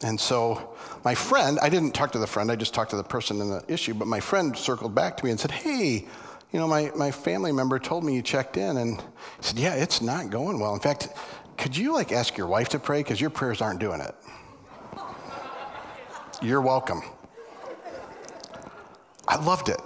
And 0.01 0.19
so 0.19 0.75
my 1.03 1.15
friend, 1.15 1.57
I 1.61 1.69
didn't 1.69 1.93
talk 1.93 2.11
to 2.11 2.19
the 2.19 2.27
friend, 2.27 2.51
I 2.51 2.55
just 2.55 2.73
talked 2.73 2.91
to 2.91 2.97
the 2.97 3.03
person 3.03 3.41
in 3.41 3.49
the 3.49 3.63
issue, 3.67 3.93
but 3.93 4.07
my 4.07 4.19
friend 4.19 4.55
circled 4.55 4.93
back 4.93 5.17
to 5.17 5.25
me 5.25 5.31
and 5.31 5.39
said, 5.39 5.51
Hey, 5.51 6.05
you 6.51 6.59
know, 6.59 6.67
my, 6.67 6.91
my 6.95 7.11
family 7.11 7.51
member 7.51 7.79
told 7.79 8.03
me 8.03 8.15
you 8.15 8.21
checked 8.21 8.57
in. 8.57 8.77
And 8.77 9.03
said, 9.41 9.59
Yeah, 9.59 9.75
it's 9.75 10.01
not 10.01 10.29
going 10.29 10.59
well. 10.59 10.73
In 10.73 10.79
fact, 10.79 11.09
could 11.57 11.75
you 11.75 11.93
like 11.93 12.11
ask 12.11 12.37
your 12.37 12.47
wife 12.47 12.69
to 12.69 12.79
pray? 12.79 13.01
Because 13.01 13.19
your 13.19 13.29
prayers 13.29 13.61
aren't 13.61 13.79
doing 13.79 14.01
it. 14.01 14.15
You're 16.41 16.61
welcome. 16.61 17.01
I 19.27 19.37
loved 19.37 19.69
it. 19.69 19.79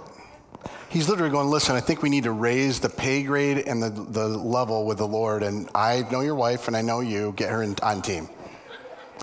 He's 0.90 1.08
literally 1.08 1.30
going, 1.30 1.48
listen, 1.48 1.76
I 1.76 1.80
think 1.80 2.02
we 2.02 2.10
need 2.10 2.24
to 2.24 2.32
raise 2.32 2.80
the 2.80 2.88
pay 2.88 3.22
grade 3.22 3.58
and 3.58 3.80
the, 3.80 3.90
the 3.90 4.26
level 4.26 4.84
with 4.84 4.98
the 4.98 5.06
Lord. 5.06 5.44
And 5.44 5.68
I 5.72 6.04
know 6.10 6.20
your 6.20 6.34
wife 6.34 6.66
and 6.66 6.76
I 6.76 6.82
know 6.82 7.00
you. 7.00 7.32
Get 7.36 7.48
her 7.48 7.62
in, 7.62 7.76
on 7.82 8.02
team. 8.02 8.28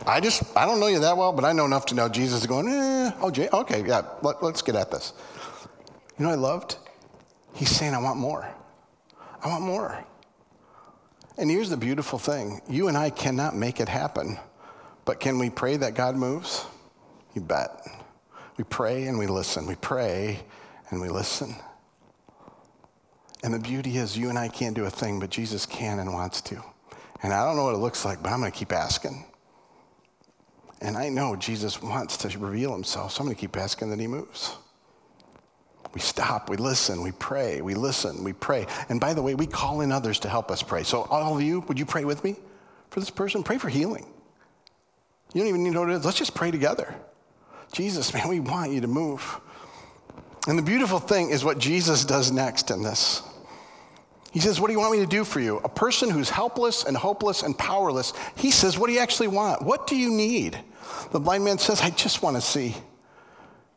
I 0.05 0.21
just, 0.21 0.43
I 0.55 0.65
don't 0.65 0.79
know 0.79 0.87
you 0.87 0.99
that 0.99 1.17
well, 1.17 1.33
but 1.33 1.43
I 1.43 1.51
know 1.51 1.65
enough 1.65 1.87
to 1.87 1.95
know 1.95 2.07
Jesus 2.07 2.41
is 2.41 2.47
going, 2.47 2.69
eh, 2.69 3.11
oh, 3.19 3.29
Jay, 3.31 3.49
okay, 3.51 3.83
yeah, 3.85 4.03
let, 4.21 4.41
let's 4.41 4.61
get 4.61 4.75
at 4.75 4.91
this. 4.91 5.11
You 6.17 6.25
know 6.25 6.31
I 6.31 6.35
loved? 6.35 6.77
He's 7.57 7.71
saying, 7.71 7.95
I 7.95 7.97
want 7.97 8.19
more. 8.19 8.47
I 9.43 9.47
want 9.47 9.63
more. 9.63 10.05
And 11.39 11.49
here's 11.49 11.71
the 11.71 11.77
beautiful 11.77 12.19
thing 12.19 12.61
you 12.69 12.87
and 12.87 12.95
I 12.95 13.09
cannot 13.09 13.55
make 13.55 13.79
it 13.79 13.89
happen, 13.89 14.37
but 15.05 15.19
can 15.19 15.39
we 15.39 15.49
pray 15.49 15.75
that 15.77 15.95
God 15.95 16.15
moves? 16.15 16.65
You 17.33 17.41
bet. 17.41 17.81
We 18.57 18.63
pray 18.63 19.05
and 19.05 19.17
we 19.17 19.25
listen. 19.25 19.65
We 19.65 19.75
pray 19.75 20.39
and 20.91 21.01
we 21.01 21.09
listen. 21.09 21.55
And 23.43 23.53
the 23.53 23.59
beauty 23.59 23.97
is, 23.97 24.15
you 24.15 24.29
and 24.29 24.37
I 24.37 24.49
can't 24.49 24.75
do 24.75 24.85
a 24.85 24.89
thing, 24.91 25.19
but 25.19 25.31
Jesus 25.31 25.65
can 25.65 25.97
and 25.97 26.13
wants 26.13 26.41
to. 26.41 26.63
And 27.23 27.33
I 27.33 27.43
don't 27.43 27.55
know 27.55 27.63
what 27.63 27.73
it 27.73 27.79
looks 27.79 28.05
like, 28.05 28.21
but 28.21 28.31
I'm 28.31 28.39
going 28.39 28.51
to 28.51 28.57
keep 28.57 28.71
asking. 28.71 29.25
And 30.81 30.95
I 30.95 31.09
know 31.09 31.35
Jesus 31.35 31.81
wants 31.81 32.17
to 32.17 32.37
reveal 32.37 32.71
himself, 32.71 33.13
so 33.13 33.21
I'm 33.21 33.25
going 33.25 33.35
to 33.35 33.41
keep 33.41 33.57
asking 33.57 33.89
that 33.89 33.99
he 33.99 34.05
moves. 34.05 34.55
We 35.93 36.01
stop, 36.01 36.49
we 36.49 36.57
listen, 36.57 37.01
we 37.01 37.11
pray, 37.11 37.61
we 37.61 37.73
listen, 37.73 38.23
we 38.23 38.33
pray. 38.33 38.67
And 38.89 38.99
by 38.99 39.13
the 39.13 39.21
way, 39.21 39.35
we 39.35 39.47
call 39.47 39.81
in 39.81 39.91
others 39.91 40.19
to 40.19 40.29
help 40.29 40.51
us 40.51 40.61
pray. 40.61 40.83
So, 40.83 41.03
all 41.03 41.35
of 41.35 41.41
you, 41.41 41.61
would 41.61 41.79
you 41.79 41.85
pray 41.85 42.05
with 42.05 42.23
me 42.23 42.35
for 42.89 42.99
this 42.99 43.09
person? 43.09 43.43
Pray 43.43 43.57
for 43.57 43.69
healing. 43.69 44.05
You 45.33 45.41
don't 45.41 45.49
even 45.49 45.63
need 45.63 45.69
to 45.69 45.75
know 45.75 45.81
what 45.81 45.89
it 45.89 45.95
is. 45.95 46.05
Let's 46.05 46.17
just 46.17 46.35
pray 46.35 46.51
together. 46.51 46.95
Jesus, 47.71 48.13
man, 48.13 48.27
we 48.27 48.39
want 48.39 48.71
you 48.71 48.81
to 48.81 48.87
move. 48.87 49.39
And 50.47 50.57
the 50.57 50.63
beautiful 50.63 50.99
thing 50.99 51.29
is 51.29 51.43
what 51.43 51.57
Jesus 51.59 52.05
does 52.05 52.31
next 52.31 52.71
in 52.71 52.81
this. 52.81 53.21
He 54.31 54.39
says, 54.39 54.61
What 54.61 54.67
do 54.67 54.73
you 54.73 54.79
want 54.79 54.93
me 54.93 54.99
to 54.99 55.09
do 55.09 55.23
for 55.23 55.39
you? 55.39 55.57
A 55.63 55.69
person 55.69 56.09
who's 56.09 56.29
helpless 56.29 56.83
and 56.83 56.95
hopeless 56.95 57.43
and 57.43 57.57
powerless, 57.57 58.13
he 58.35 58.51
says, 58.51 58.77
What 58.77 58.87
do 58.87 58.93
you 58.93 58.99
actually 58.99 59.27
want? 59.27 59.61
What 59.61 59.87
do 59.87 59.95
you 59.95 60.11
need? 60.11 60.57
The 61.11 61.19
blind 61.19 61.43
man 61.43 61.57
says, 61.57 61.81
I 61.81 61.89
just 61.89 62.21
want 62.21 62.35
to 62.35 62.41
see. 62.41 62.75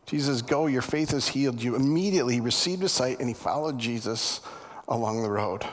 Jesus, 0.07 0.43
go, 0.43 0.67
your 0.67 0.83
faith 0.83 1.11
has 1.11 1.29
healed 1.29 1.63
you. 1.63 1.77
Immediately 1.77 2.35
he 2.35 2.41
received 2.41 2.83
his 2.83 2.93
sight 2.93 3.21
and 3.21 3.29
he 3.29 3.35
followed 3.35 3.79
Jesus 3.79 4.41
along 4.89 5.23
the 5.23 5.31
road. 5.31 5.65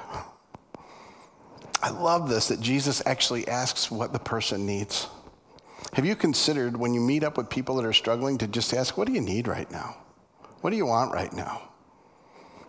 I 1.82 1.90
love 1.90 2.30
this 2.30 2.48
that 2.50 2.60
Jesus 2.60 3.02
actually 3.06 3.48
asks 3.48 3.90
what 3.92 4.14
the 4.14 4.20
person 4.20 4.66
needs. 4.66 5.08
Have 5.94 6.06
you 6.06 6.16
considered 6.16 6.78
when 6.78 6.94
you 6.94 7.02
meet 7.02 7.24
up 7.24 7.38
with 7.38 7.50
people 7.50 7.76
that 7.76 7.86
are 7.86 7.94
struggling 7.94 8.38
to 8.40 8.48
just 8.48 8.74
ask, 8.74 8.98
What 8.98 9.08
do 9.08 9.14
you 9.14 9.22
need 9.22 9.48
right 9.48 9.70
now? 9.72 9.98
What 10.62 10.72
do 10.72 10.76
you 10.76 10.86
want 10.86 11.14
right 11.14 11.32
now? 11.34 11.70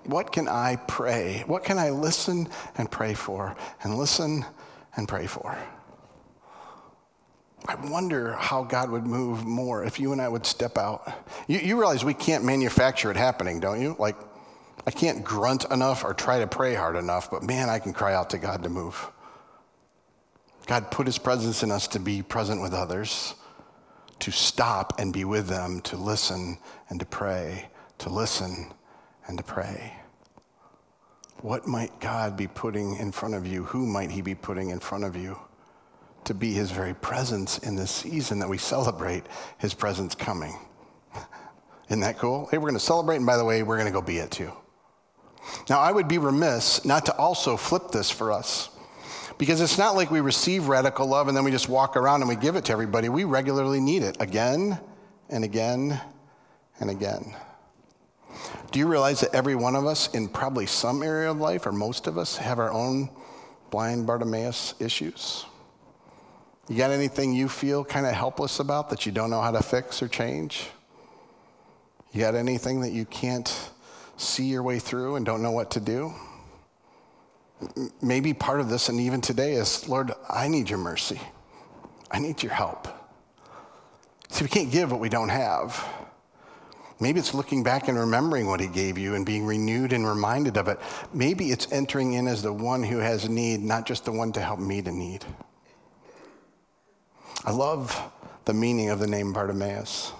What 0.04 0.32
can 0.32 0.48
I 0.48 0.76
pray? 0.76 1.42
What 1.46 1.64
can 1.64 1.78
I 1.78 1.90
listen 1.90 2.48
and 2.76 2.90
pray 2.90 3.14
for? 3.14 3.56
And 3.82 3.98
listen 3.98 4.44
and 4.96 5.06
pray 5.08 5.26
for? 5.26 5.56
I 7.66 7.74
wonder 7.74 8.32
how 8.32 8.62
God 8.62 8.90
would 8.90 9.06
move 9.06 9.44
more 9.44 9.84
if 9.84 9.98
you 9.98 10.12
and 10.12 10.20
I 10.20 10.28
would 10.28 10.46
step 10.46 10.78
out. 10.78 11.12
You, 11.48 11.58
you, 11.58 11.76
realize 11.76 12.04
we 12.04 12.14
can't 12.14 12.44
manufacture 12.44 13.10
it 13.10 13.16
happening, 13.16 13.60
don't 13.60 13.80
you? 13.80 13.96
Like, 13.98 14.16
I 14.86 14.90
can't 14.90 15.24
grunt 15.24 15.64
enough 15.70 16.04
or 16.04 16.14
try 16.14 16.38
to 16.38 16.46
pray 16.46 16.74
hard 16.74 16.96
enough, 16.96 17.30
but 17.30 17.42
man, 17.42 17.68
I 17.68 17.78
can 17.78 17.92
cry 17.92 18.14
out 18.14 18.30
to 18.30 18.38
God 18.38 18.62
to 18.62 18.68
move. 18.68 19.10
God 20.66 20.90
put 20.90 21.06
his 21.06 21.18
presence 21.18 21.62
in 21.62 21.70
us 21.70 21.88
to 21.88 21.98
be 21.98 22.22
present 22.22 22.62
with 22.62 22.72
others, 22.72 23.34
to 24.20 24.30
stop 24.30 24.98
and 24.98 25.12
be 25.12 25.24
with 25.24 25.48
them, 25.48 25.80
to 25.82 25.96
listen 25.96 26.58
and 26.88 27.00
to 27.00 27.06
pray, 27.06 27.68
to 27.98 28.08
listen 28.08 28.72
and 29.26 29.36
to 29.36 29.44
pray. 29.44 29.94
What 31.40 31.66
might 31.66 32.00
God 32.00 32.36
be 32.36 32.46
putting 32.46 32.96
in 32.96 33.12
front 33.12 33.34
of 33.34 33.46
you? 33.46 33.64
Who 33.64 33.86
might 33.86 34.10
he 34.10 34.22
be 34.22 34.34
putting 34.34 34.70
in 34.70 34.80
front 34.80 35.04
of 35.04 35.16
you 35.16 35.38
to 36.28 36.34
be 36.34 36.52
his 36.52 36.70
very 36.70 36.94
presence 36.94 37.58
in 37.58 37.74
this 37.74 37.90
season 37.90 38.38
that 38.38 38.48
we 38.48 38.58
celebrate 38.58 39.24
his 39.58 39.74
presence 39.74 40.14
coming? 40.14 40.56
Isn't 41.88 42.00
that 42.00 42.18
cool? 42.18 42.46
Hey, 42.50 42.58
we're 42.58 42.68
going 42.68 42.74
to 42.74 42.80
celebrate, 42.80 43.16
and 43.16 43.26
by 43.26 43.38
the 43.38 43.44
way, 43.44 43.62
we're 43.62 43.76
going 43.76 43.86
to 43.86 43.92
go 43.92 44.02
be 44.02 44.18
it 44.18 44.30
too. 44.30 44.52
Now, 45.70 45.80
I 45.80 45.90
would 45.90 46.06
be 46.06 46.18
remiss 46.18 46.84
not 46.84 47.06
to 47.06 47.16
also 47.16 47.56
flip 47.56 47.90
this 47.90 48.10
for 48.10 48.30
us. 48.30 48.68
Because 49.38 49.60
it's 49.60 49.78
not 49.78 49.94
like 49.94 50.10
we 50.10 50.20
receive 50.20 50.66
radical 50.66 51.06
love 51.06 51.28
and 51.28 51.36
then 51.36 51.44
we 51.44 51.50
just 51.50 51.68
walk 51.68 51.96
around 51.96 52.20
and 52.22 52.28
we 52.28 52.36
give 52.36 52.56
it 52.56 52.66
to 52.66 52.72
everybody. 52.72 53.08
We 53.08 53.24
regularly 53.24 53.80
need 53.80 54.02
it 54.02 54.16
again 54.20 54.78
and 55.30 55.44
again 55.44 55.98
and 56.80 56.90
again. 56.90 57.34
Do 58.70 58.80
you 58.80 58.86
realize 58.86 59.20
that 59.20 59.34
every 59.34 59.54
one 59.54 59.76
of 59.76 59.86
us, 59.86 60.12
in 60.12 60.28
probably 60.28 60.66
some 60.66 61.02
area 61.02 61.30
of 61.30 61.38
life, 61.38 61.66
or 61.66 61.72
most 61.72 62.06
of 62.06 62.18
us, 62.18 62.36
have 62.36 62.58
our 62.58 62.70
own 62.70 63.08
blind 63.70 64.06
Bartimaeus 64.06 64.74
issues? 64.78 65.46
You 66.68 66.76
got 66.76 66.90
anything 66.90 67.32
you 67.32 67.48
feel 67.48 67.84
kind 67.84 68.06
of 68.06 68.12
helpless 68.12 68.60
about 68.60 68.90
that 68.90 69.06
you 69.06 69.12
don't 69.12 69.30
know 69.30 69.40
how 69.40 69.50
to 69.50 69.62
fix 69.62 70.02
or 70.02 70.08
change? 70.08 70.68
You 72.12 72.20
got 72.20 72.34
anything 72.34 72.80
that 72.80 72.92
you 72.92 73.04
can't 73.06 73.70
see 74.16 74.44
your 74.44 74.62
way 74.62 74.78
through 74.78 75.16
and 75.16 75.24
don't 75.24 75.42
know 75.42 75.52
what 75.52 75.70
to 75.72 75.80
do? 75.80 76.12
maybe 78.00 78.32
part 78.32 78.60
of 78.60 78.68
this, 78.68 78.88
and 78.88 79.00
even 79.00 79.20
today, 79.20 79.54
is 79.54 79.88
Lord, 79.88 80.12
I 80.28 80.48
need 80.48 80.70
your 80.70 80.78
mercy. 80.78 81.20
I 82.10 82.18
need 82.18 82.42
your 82.42 82.52
help. 82.52 82.88
See, 84.30 84.44
we 84.44 84.48
can't 84.48 84.70
give 84.70 84.90
what 84.90 85.00
we 85.00 85.08
don't 85.08 85.28
have. 85.28 85.84
Maybe 87.00 87.20
it's 87.20 87.32
looking 87.32 87.62
back 87.62 87.88
and 87.88 87.98
remembering 87.98 88.46
what 88.46 88.60
he 88.60 88.66
gave 88.66 88.98
you 88.98 89.14
and 89.14 89.24
being 89.24 89.46
renewed 89.46 89.92
and 89.92 90.06
reminded 90.06 90.56
of 90.56 90.68
it. 90.68 90.80
Maybe 91.12 91.50
it's 91.50 91.70
entering 91.70 92.14
in 92.14 92.26
as 92.26 92.42
the 92.42 92.52
one 92.52 92.82
who 92.82 92.98
has 92.98 93.28
need, 93.28 93.60
not 93.60 93.86
just 93.86 94.04
the 94.04 94.12
one 94.12 94.32
to 94.32 94.40
help 94.40 94.58
meet 94.58 94.88
a 94.88 94.92
need. 94.92 95.24
I 97.44 97.52
love 97.52 98.00
the 98.46 98.54
meaning 98.54 98.90
of 98.90 98.98
the 98.98 99.06
name 99.06 99.32
Bartimaeus. 99.32 100.12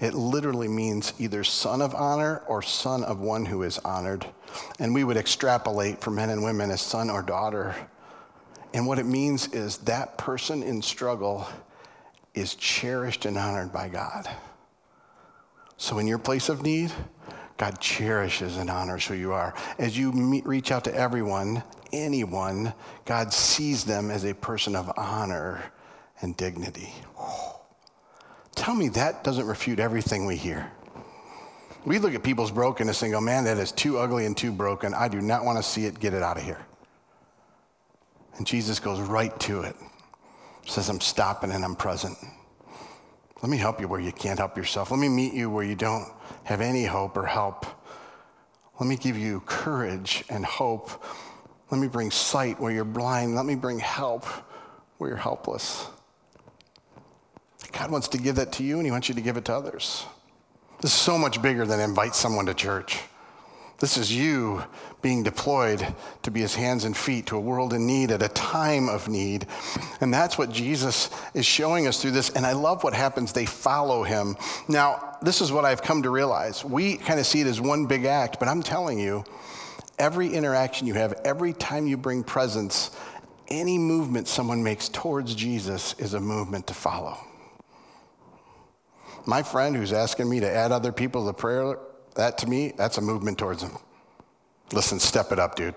It 0.00 0.14
literally 0.14 0.68
means 0.68 1.12
either 1.18 1.44
son 1.44 1.82
of 1.82 1.94
honor 1.94 2.42
or 2.46 2.62
son 2.62 3.04
of 3.04 3.20
one 3.20 3.44
who 3.44 3.62
is 3.62 3.78
honored. 3.78 4.26
And 4.78 4.94
we 4.94 5.04
would 5.04 5.16
extrapolate 5.16 6.00
for 6.00 6.10
men 6.10 6.30
and 6.30 6.42
women 6.42 6.70
as 6.70 6.80
son 6.80 7.10
or 7.10 7.22
daughter. 7.22 7.74
And 8.72 8.86
what 8.86 8.98
it 8.98 9.06
means 9.06 9.48
is 9.48 9.78
that 9.78 10.18
person 10.18 10.62
in 10.62 10.82
struggle 10.82 11.46
is 12.34 12.54
cherished 12.54 13.26
and 13.26 13.36
honored 13.36 13.72
by 13.72 13.88
God. 13.88 14.28
So 15.76 15.98
in 15.98 16.06
your 16.06 16.18
place 16.18 16.48
of 16.48 16.62
need, 16.62 16.92
God 17.56 17.78
cherishes 17.80 18.56
and 18.56 18.70
honors 18.70 19.06
who 19.06 19.14
you 19.14 19.32
are. 19.32 19.54
As 19.78 19.98
you 19.98 20.12
meet, 20.12 20.46
reach 20.46 20.70
out 20.70 20.84
to 20.84 20.94
everyone, 20.94 21.62
anyone, 21.92 22.72
God 23.04 23.32
sees 23.32 23.84
them 23.84 24.10
as 24.10 24.24
a 24.24 24.34
person 24.34 24.76
of 24.76 24.90
honor 24.96 25.62
and 26.20 26.36
dignity. 26.36 26.92
Tell 28.54 28.74
me 28.74 28.88
that 28.90 29.24
doesn't 29.24 29.46
refute 29.46 29.80
everything 29.80 30.26
we 30.26 30.36
hear. 30.36 30.70
We 31.84 31.98
look 31.98 32.14
at 32.14 32.22
people's 32.22 32.50
brokenness 32.50 33.02
and 33.02 33.12
go, 33.12 33.18
oh, 33.18 33.22
man, 33.22 33.44
that 33.44 33.56
is 33.56 33.72
too 33.72 33.98
ugly 33.98 34.26
and 34.26 34.36
too 34.36 34.52
broken. 34.52 34.92
I 34.92 35.08
do 35.08 35.20
not 35.20 35.44
want 35.44 35.56
to 35.56 35.62
see 35.62 35.86
it. 35.86 35.98
Get 35.98 36.12
it 36.12 36.22
out 36.22 36.36
of 36.36 36.42
here. 36.42 36.58
And 38.36 38.46
Jesus 38.46 38.78
goes 38.80 39.00
right 39.00 39.38
to 39.40 39.62
it. 39.62 39.76
Says, 40.66 40.90
I'm 40.90 41.00
stopping 41.00 41.52
and 41.52 41.64
I'm 41.64 41.74
present. 41.74 42.18
Let 43.42 43.48
me 43.48 43.56
help 43.56 43.80
you 43.80 43.88
where 43.88 44.00
you 44.00 44.12
can't 44.12 44.38
help 44.38 44.58
yourself. 44.58 44.90
Let 44.90 45.00
me 45.00 45.08
meet 45.08 45.32
you 45.32 45.48
where 45.48 45.64
you 45.64 45.74
don't 45.74 46.06
have 46.44 46.60
any 46.60 46.84
hope 46.84 47.16
or 47.16 47.24
help. 47.24 47.64
Let 48.78 48.86
me 48.86 48.96
give 48.96 49.16
you 49.16 49.40
courage 49.46 50.24
and 50.28 50.44
hope. 50.44 51.02
Let 51.70 51.80
me 51.80 51.88
bring 51.88 52.10
sight 52.10 52.60
where 52.60 52.72
you're 52.72 52.84
blind. 52.84 53.34
Let 53.36 53.46
me 53.46 53.54
bring 53.54 53.78
help 53.78 54.26
where 54.98 55.08
you're 55.08 55.16
helpless. 55.16 55.86
God 57.72 57.90
wants 57.90 58.08
to 58.08 58.18
give 58.18 58.36
that 58.36 58.52
to 58.52 58.64
you 58.64 58.76
and 58.76 58.86
He 58.86 58.90
wants 58.90 59.08
you 59.08 59.14
to 59.14 59.20
give 59.20 59.36
it 59.36 59.44
to 59.46 59.54
others. 59.54 60.04
This 60.80 60.92
is 60.92 60.98
so 60.98 61.18
much 61.18 61.42
bigger 61.42 61.66
than 61.66 61.80
invite 61.80 62.14
someone 62.14 62.46
to 62.46 62.54
church. 62.54 63.00
This 63.80 63.96
is 63.96 64.14
you 64.14 64.62
being 65.00 65.22
deployed 65.22 65.94
to 66.22 66.30
be 66.30 66.40
his 66.40 66.54
hands 66.54 66.84
and 66.84 66.94
feet 66.94 67.26
to 67.26 67.36
a 67.36 67.40
world 67.40 67.72
in 67.72 67.86
need 67.86 68.10
at 68.10 68.22
a 68.22 68.28
time 68.28 68.90
of 68.90 69.08
need. 69.08 69.46
And 70.02 70.12
that's 70.12 70.36
what 70.36 70.52
Jesus 70.52 71.08
is 71.32 71.46
showing 71.46 71.86
us 71.86 72.00
through 72.00 72.10
this. 72.10 72.28
And 72.30 72.44
I 72.44 72.52
love 72.52 72.84
what 72.84 72.92
happens. 72.92 73.32
They 73.32 73.46
follow 73.46 74.02
him. 74.02 74.36
Now, 74.68 75.16
this 75.22 75.40
is 75.40 75.50
what 75.50 75.64
I've 75.64 75.82
come 75.82 76.02
to 76.02 76.10
realize. 76.10 76.62
We 76.62 76.98
kind 76.98 77.18
of 77.18 77.24
see 77.24 77.40
it 77.40 77.46
as 77.46 77.58
one 77.58 77.86
big 77.86 78.04
act, 78.04 78.38
but 78.38 78.48
I'm 78.48 78.62
telling 78.62 78.98
you, 78.98 79.24
every 79.98 80.28
interaction 80.28 80.86
you 80.86 80.94
have, 80.94 81.14
every 81.24 81.54
time 81.54 81.86
you 81.86 81.96
bring 81.96 82.22
presence, 82.22 82.90
any 83.48 83.78
movement 83.78 84.28
someone 84.28 84.62
makes 84.62 84.90
towards 84.90 85.34
Jesus 85.34 85.94
is 85.98 86.12
a 86.12 86.20
movement 86.20 86.66
to 86.66 86.74
follow. 86.74 87.18
My 89.26 89.42
friend 89.42 89.76
who's 89.76 89.92
asking 89.92 90.28
me 90.28 90.40
to 90.40 90.50
add 90.50 90.72
other 90.72 90.92
people 90.92 91.26
to 91.26 91.32
prayer 91.32 91.76
that 92.16 92.38
to 92.38 92.48
me, 92.48 92.72
that's 92.76 92.98
a 92.98 93.00
movement 93.00 93.38
towards 93.38 93.62
him. 93.62 93.72
Listen, 94.72 94.98
step 94.98 95.32
it 95.32 95.38
up, 95.38 95.56
dude. 95.56 95.74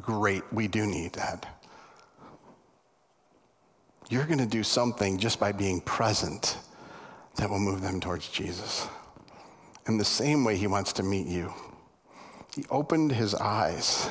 Great, 0.00 0.42
we 0.52 0.68
do 0.68 0.86
need 0.86 1.12
that. 1.14 1.46
You're 4.08 4.24
going 4.24 4.38
to 4.38 4.46
do 4.46 4.62
something 4.62 5.18
just 5.18 5.40
by 5.40 5.52
being 5.52 5.80
present 5.80 6.58
that 7.36 7.50
will 7.50 7.58
move 7.58 7.82
them 7.82 8.00
towards 8.00 8.28
Jesus. 8.28 8.86
In 9.88 9.98
the 9.98 10.04
same 10.04 10.44
way, 10.44 10.56
he 10.56 10.66
wants 10.66 10.92
to 10.94 11.02
meet 11.02 11.26
you. 11.26 11.52
He 12.54 12.64
opened 12.70 13.12
his 13.12 13.34
eyes. 13.34 14.08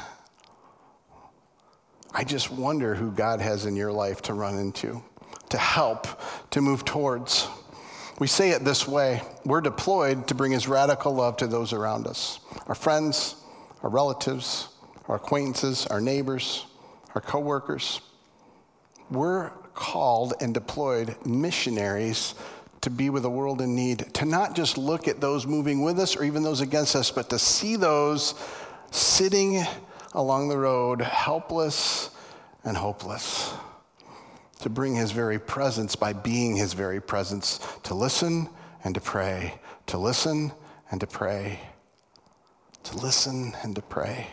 I 2.13 2.23
just 2.23 2.51
wonder 2.51 2.95
who 2.95 3.11
God 3.11 3.41
has 3.41 3.65
in 3.65 3.75
your 3.75 3.91
life 3.91 4.21
to 4.23 4.33
run 4.33 4.57
into, 4.57 5.03
to 5.49 5.57
help, 5.57 6.07
to 6.51 6.61
move 6.61 6.85
towards. 6.85 7.47
We 8.17 8.27
say 8.27 8.51
it 8.51 8.63
this 8.63 8.87
way 8.87 9.21
we're 9.43 9.61
deployed 9.61 10.27
to 10.29 10.35
bring 10.35 10.53
his 10.53 10.67
radical 10.67 11.13
love 11.13 11.37
to 11.37 11.47
those 11.47 11.73
around 11.73 12.07
us 12.07 12.39
our 12.67 12.75
friends, 12.75 13.35
our 13.83 13.89
relatives, 13.89 14.69
our 15.07 15.17
acquaintances, 15.17 15.85
our 15.87 15.99
neighbors, 15.99 16.65
our 17.13 17.21
coworkers. 17.21 18.01
We're 19.11 19.49
called 19.73 20.33
and 20.39 20.53
deployed 20.53 21.15
missionaries 21.25 22.35
to 22.81 22.89
be 22.89 23.09
with 23.09 23.23
the 23.23 23.29
world 23.29 23.61
in 23.61 23.75
need, 23.75 24.13
to 24.13 24.25
not 24.25 24.55
just 24.55 24.77
look 24.77 25.07
at 25.07 25.19
those 25.19 25.45
moving 25.45 25.83
with 25.83 25.99
us 25.99 26.15
or 26.15 26.23
even 26.23 26.43
those 26.43 26.61
against 26.61 26.95
us, 26.95 27.11
but 27.11 27.29
to 27.31 27.39
see 27.39 27.75
those 27.75 28.33
sitting 28.91 29.63
along 30.13 30.47
the 30.47 30.57
road, 30.57 31.01
helpless 31.01 32.09
and 32.63 32.77
hopeless 32.77 33.53
to 34.65 34.69
bring 34.71 34.95
his 34.95 35.11
very 35.11 35.37
presence 35.37 35.95
by 35.95 36.11
being 36.11 36.55
his 36.55 36.73
very 36.73 36.99
presence, 36.99 37.59
to 37.83 37.93
listen 37.93 38.49
and 38.83 38.95
to 38.95 38.99
pray, 38.99 39.53
to 39.85 39.95
listen 39.95 40.51
and 40.89 40.99
to 40.99 41.05
pray, 41.05 41.59
to 42.83 42.97
listen 42.97 43.53
and 43.61 43.75
to 43.75 43.81
pray. 43.83 44.25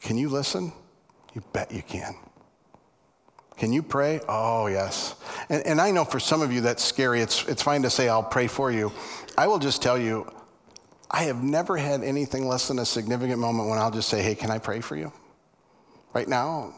Can 0.00 0.16
you 0.16 0.28
listen? 0.28 0.72
You 1.34 1.42
bet 1.52 1.72
you 1.72 1.82
can. 1.82 2.14
Can 3.56 3.72
you 3.72 3.82
pray? 3.82 4.20
Oh, 4.28 4.68
yes. 4.68 5.16
And, 5.48 5.66
and, 5.66 5.80
I 5.80 5.90
know 5.90 6.04
for 6.04 6.20
some 6.20 6.40
of 6.40 6.52
you 6.52 6.60
that's 6.60 6.84
scary. 6.84 7.20
It's, 7.20 7.44
it's 7.48 7.64
fine 7.64 7.82
to 7.82 7.90
say, 7.90 8.08
I'll 8.08 8.22
pray 8.22 8.46
for 8.46 8.70
you. 8.70 8.92
I 9.36 9.48
will 9.48 9.58
just 9.58 9.82
tell 9.82 9.98
you, 9.98 10.32
I 11.10 11.24
have 11.24 11.42
never 11.42 11.76
had 11.76 12.04
anything 12.04 12.46
less 12.46 12.68
than 12.68 12.78
a 12.78 12.86
significant 12.86 13.40
moment 13.40 13.68
when 13.68 13.80
I'll 13.80 13.90
just 13.90 14.08
say, 14.08 14.22
hey, 14.22 14.36
can 14.36 14.52
I 14.52 14.58
pray 14.58 14.80
for 14.80 14.94
you? 14.94 15.12
Right 16.14 16.28
now, 16.28 16.72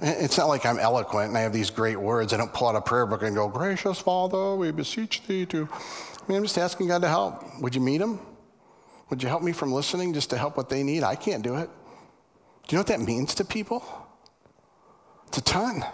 it's 0.00 0.38
not 0.38 0.48
like 0.48 0.64
I'm 0.64 0.78
eloquent 0.78 1.28
and 1.28 1.38
I 1.38 1.40
have 1.40 1.52
these 1.52 1.70
great 1.70 2.00
words. 2.00 2.32
I 2.32 2.36
don't 2.36 2.52
pull 2.52 2.68
out 2.68 2.76
a 2.76 2.80
prayer 2.80 3.06
book 3.06 3.22
and 3.22 3.34
go, 3.34 3.48
Gracious 3.48 3.98
Father, 3.98 4.54
we 4.54 4.70
beseech 4.70 5.26
thee 5.26 5.46
to. 5.46 5.68
I 5.72 6.22
mean, 6.28 6.38
I'm 6.38 6.44
just 6.44 6.58
asking 6.58 6.88
God 6.88 7.02
to 7.02 7.08
help. 7.08 7.44
Would 7.60 7.74
you 7.74 7.80
meet 7.80 7.98
them? 7.98 8.20
Would 9.10 9.22
you 9.22 9.28
help 9.28 9.42
me 9.42 9.52
from 9.52 9.72
listening 9.72 10.12
just 10.12 10.30
to 10.30 10.38
help 10.38 10.56
what 10.56 10.68
they 10.68 10.82
need? 10.82 11.02
I 11.02 11.14
can't 11.14 11.42
do 11.42 11.56
it. 11.56 11.70
Do 12.66 12.74
you 12.74 12.76
know 12.76 12.80
what 12.80 12.88
that 12.88 13.00
means 13.00 13.34
to 13.36 13.44
people? 13.44 13.82
It's 15.26 15.38
a 15.38 15.42
ton. 15.42 15.84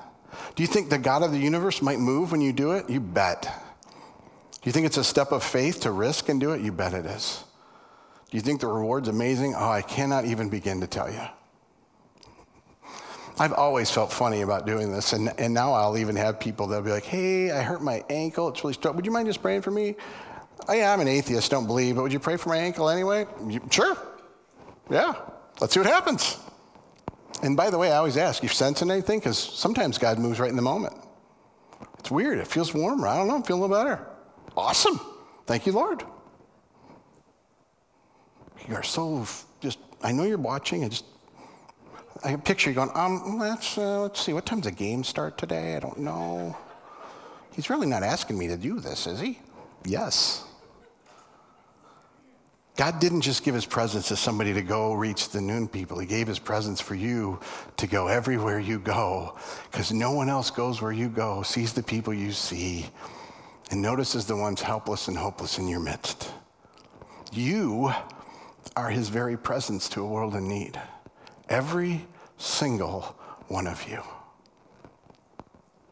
Do 0.54 0.62
you 0.62 0.66
think 0.66 0.90
the 0.90 0.98
God 0.98 1.22
of 1.22 1.30
the 1.30 1.38
universe 1.38 1.80
might 1.80 2.00
move 2.00 2.32
when 2.32 2.40
you 2.40 2.52
do 2.52 2.72
it? 2.72 2.90
You 2.90 3.00
bet. 3.00 3.42
Do 3.42 4.68
you 4.68 4.72
think 4.72 4.86
it's 4.86 4.96
a 4.96 5.04
step 5.04 5.30
of 5.30 5.44
faith 5.44 5.80
to 5.82 5.92
risk 5.92 6.28
and 6.28 6.40
do 6.40 6.52
it? 6.52 6.60
You 6.60 6.72
bet 6.72 6.94
it 6.94 7.06
is. 7.06 7.44
Do 8.30 8.36
you 8.36 8.40
think 8.40 8.60
the 8.60 8.66
reward's 8.66 9.08
amazing? 9.08 9.54
Oh, 9.56 9.70
I 9.70 9.82
cannot 9.82 10.24
even 10.24 10.48
begin 10.48 10.80
to 10.80 10.86
tell 10.86 11.10
you. 11.10 11.20
I've 13.38 13.52
always 13.52 13.90
felt 13.90 14.12
funny 14.12 14.42
about 14.42 14.64
doing 14.64 14.92
this, 14.92 15.12
and, 15.12 15.32
and 15.40 15.52
now 15.52 15.72
I'll 15.72 15.98
even 15.98 16.14
have 16.14 16.38
people 16.38 16.68
that'll 16.68 16.84
be 16.84 16.92
like, 16.92 17.04
hey, 17.04 17.50
I 17.50 17.62
hurt 17.62 17.82
my 17.82 18.04
ankle. 18.08 18.48
It's 18.48 18.62
really 18.62 18.74
strong. 18.74 18.94
Would 18.94 19.04
you 19.04 19.10
mind 19.12 19.26
just 19.26 19.42
praying 19.42 19.62
for 19.62 19.72
me? 19.72 19.96
Oh, 20.68 20.80
I'm 20.80 21.00
an 21.00 21.08
atheist, 21.08 21.50
don't 21.50 21.66
believe, 21.66 21.96
but 21.96 22.02
would 22.02 22.12
you 22.12 22.20
pray 22.20 22.36
for 22.36 22.50
my 22.50 22.58
ankle 22.58 22.88
anyway? 22.88 23.26
You, 23.48 23.60
sure. 23.70 23.98
Yeah. 24.88 25.14
Let's 25.60 25.74
see 25.74 25.80
what 25.80 25.88
happens. 25.88 26.38
And 27.42 27.56
by 27.56 27.70
the 27.70 27.78
way, 27.78 27.90
I 27.90 27.96
always 27.96 28.16
ask, 28.16 28.42
you 28.42 28.48
sensing 28.48 28.90
anything? 28.90 29.18
Because 29.18 29.38
sometimes 29.38 29.98
God 29.98 30.18
moves 30.18 30.38
right 30.38 30.50
in 30.50 30.56
the 30.56 30.62
moment. 30.62 30.94
It's 31.98 32.10
weird. 32.10 32.38
It 32.38 32.46
feels 32.46 32.72
warmer. 32.72 33.08
I 33.08 33.16
don't 33.16 33.26
know. 33.26 33.34
I'm 33.34 33.42
feeling 33.42 33.70
better. 33.70 34.06
Awesome. 34.56 35.00
Thank 35.46 35.66
you, 35.66 35.72
Lord. 35.72 36.04
You 38.68 38.76
are 38.76 38.82
so 38.82 39.26
just, 39.60 39.78
I 40.02 40.12
know 40.12 40.22
you're 40.22 40.38
watching. 40.38 40.84
I 40.84 40.88
just 40.88 41.04
I 42.24 42.36
picture 42.36 42.70
you 42.70 42.74
going, 42.74 42.90
um, 42.94 43.38
let's, 43.38 43.76
uh, 43.76 44.02
let's 44.02 44.20
see, 44.20 44.32
what 44.32 44.46
time's 44.46 44.64
the 44.64 44.70
game 44.72 45.04
start 45.04 45.36
today? 45.36 45.76
I 45.76 45.80
don't 45.80 45.98
know. 45.98 46.56
He's 47.52 47.68
really 47.68 47.86
not 47.86 48.02
asking 48.02 48.38
me 48.38 48.48
to 48.48 48.56
do 48.56 48.80
this, 48.80 49.06
is 49.06 49.20
he? 49.20 49.38
Yes. 49.84 50.44
God 52.76 52.98
didn't 52.98 53.20
just 53.20 53.44
give 53.44 53.54
his 53.54 53.66
presence 53.66 54.08
to 54.08 54.16
somebody 54.16 54.54
to 54.54 54.62
go 54.62 54.94
reach 54.94 55.28
the 55.28 55.40
noon 55.40 55.68
people. 55.68 55.98
He 55.98 56.06
gave 56.06 56.26
his 56.26 56.38
presence 56.38 56.80
for 56.80 56.94
you 56.94 57.38
to 57.76 57.86
go 57.86 58.08
everywhere 58.08 58.58
you 58.58 58.80
go 58.80 59.36
because 59.70 59.92
no 59.92 60.12
one 60.12 60.28
else 60.30 60.50
goes 60.50 60.80
where 60.80 60.92
you 60.92 61.08
go, 61.08 61.42
sees 61.42 61.74
the 61.74 61.82
people 61.82 62.14
you 62.14 62.32
see, 62.32 62.86
and 63.70 63.80
notices 63.80 64.26
the 64.26 64.36
ones 64.36 64.62
helpless 64.62 65.08
and 65.08 65.16
hopeless 65.16 65.58
in 65.58 65.68
your 65.68 65.78
midst. 65.78 66.32
You 67.32 67.92
are 68.76 68.88
his 68.88 69.08
very 69.10 69.36
presence 69.36 69.88
to 69.90 70.02
a 70.02 70.06
world 70.06 70.34
in 70.34 70.48
need. 70.48 70.80
Every 71.48 72.06
single 72.36 73.16
one 73.48 73.66
of 73.66 73.88
you. 73.88 74.02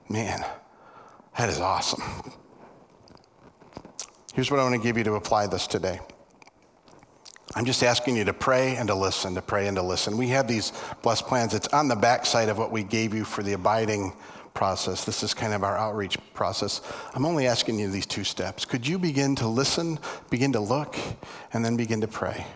Man, 0.08 0.44
that 1.38 1.48
is 1.48 1.60
awesome. 1.60 2.02
Here's 4.34 4.50
what 4.50 4.60
I 4.60 4.62
want 4.62 4.74
to 4.74 4.80
give 4.80 4.96
you 4.96 5.04
to 5.04 5.14
apply 5.14 5.46
this 5.46 5.66
today. 5.66 6.00
I'm 7.54 7.66
just 7.66 7.82
asking 7.82 8.16
you 8.16 8.24
to 8.24 8.32
pray 8.32 8.76
and 8.76 8.88
to 8.88 8.94
listen, 8.94 9.34
to 9.34 9.42
pray 9.42 9.66
and 9.66 9.76
to 9.76 9.82
listen. 9.82 10.16
We 10.16 10.28
have 10.28 10.48
these 10.48 10.72
blessed 11.02 11.26
plans. 11.26 11.52
It's 11.52 11.68
on 11.68 11.88
the 11.88 11.96
backside 11.96 12.48
of 12.48 12.56
what 12.56 12.72
we 12.72 12.82
gave 12.82 13.12
you 13.12 13.24
for 13.24 13.42
the 13.42 13.52
abiding 13.52 14.14
process. 14.54 15.04
This 15.04 15.22
is 15.22 15.34
kind 15.34 15.52
of 15.52 15.62
our 15.62 15.76
outreach 15.76 16.16
process. 16.32 16.80
I'm 17.14 17.26
only 17.26 17.46
asking 17.46 17.78
you 17.78 17.90
these 17.90 18.06
two 18.06 18.24
steps. 18.24 18.64
Could 18.64 18.86
you 18.86 18.98
begin 18.98 19.34
to 19.36 19.48
listen, 19.48 19.98
begin 20.30 20.52
to 20.52 20.60
look, 20.60 20.96
and 21.52 21.64
then 21.64 21.76
begin 21.76 22.00
to 22.00 22.08
pray? 22.08 22.46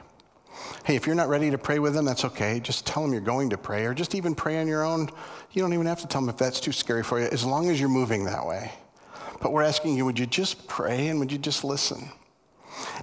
Hey, 0.84 0.96
if 0.96 1.06
you're 1.06 1.16
not 1.16 1.28
ready 1.28 1.50
to 1.50 1.58
pray 1.58 1.78
with 1.78 1.94
them, 1.94 2.04
that's 2.04 2.24
okay. 2.24 2.60
Just 2.60 2.86
tell 2.86 3.02
them 3.02 3.12
you're 3.12 3.20
going 3.20 3.50
to 3.50 3.58
pray, 3.58 3.84
or 3.84 3.94
just 3.94 4.14
even 4.14 4.34
pray 4.34 4.60
on 4.60 4.68
your 4.68 4.84
own. 4.84 5.08
You 5.52 5.62
don't 5.62 5.72
even 5.72 5.86
have 5.86 6.00
to 6.00 6.06
tell 6.06 6.20
them 6.20 6.30
if 6.30 6.36
that's 6.36 6.60
too 6.60 6.72
scary 6.72 7.02
for 7.02 7.20
you, 7.20 7.26
as 7.26 7.44
long 7.44 7.70
as 7.70 7.80
you're 7.80 7.88
moving 7.88 8.24
that 8.24 8.46
way. 8.46 8.72
But 9.40 9.52
we're 9.52 9.62
asking 9.62 9.96
you, 9.96 10.04
would 10.04 10.18
you 10.18 10.26
just 10.26 10.66
pray 10.66 11.08
and 11.08 11.18
would 11.20 11.30
you 11.30 11.38
just 11.38 11.64
listen? 11.64 12.10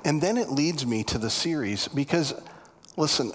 And 0.06 0.22
then 0.22 0.38
it 0.38 0.50
leads 0.50 0.86
me 0.86 1.04
to 1.06 1.18
the 1.18 1.30
series 1.30 1.88
because, 1.88 2.34
listen, 2.98 3.32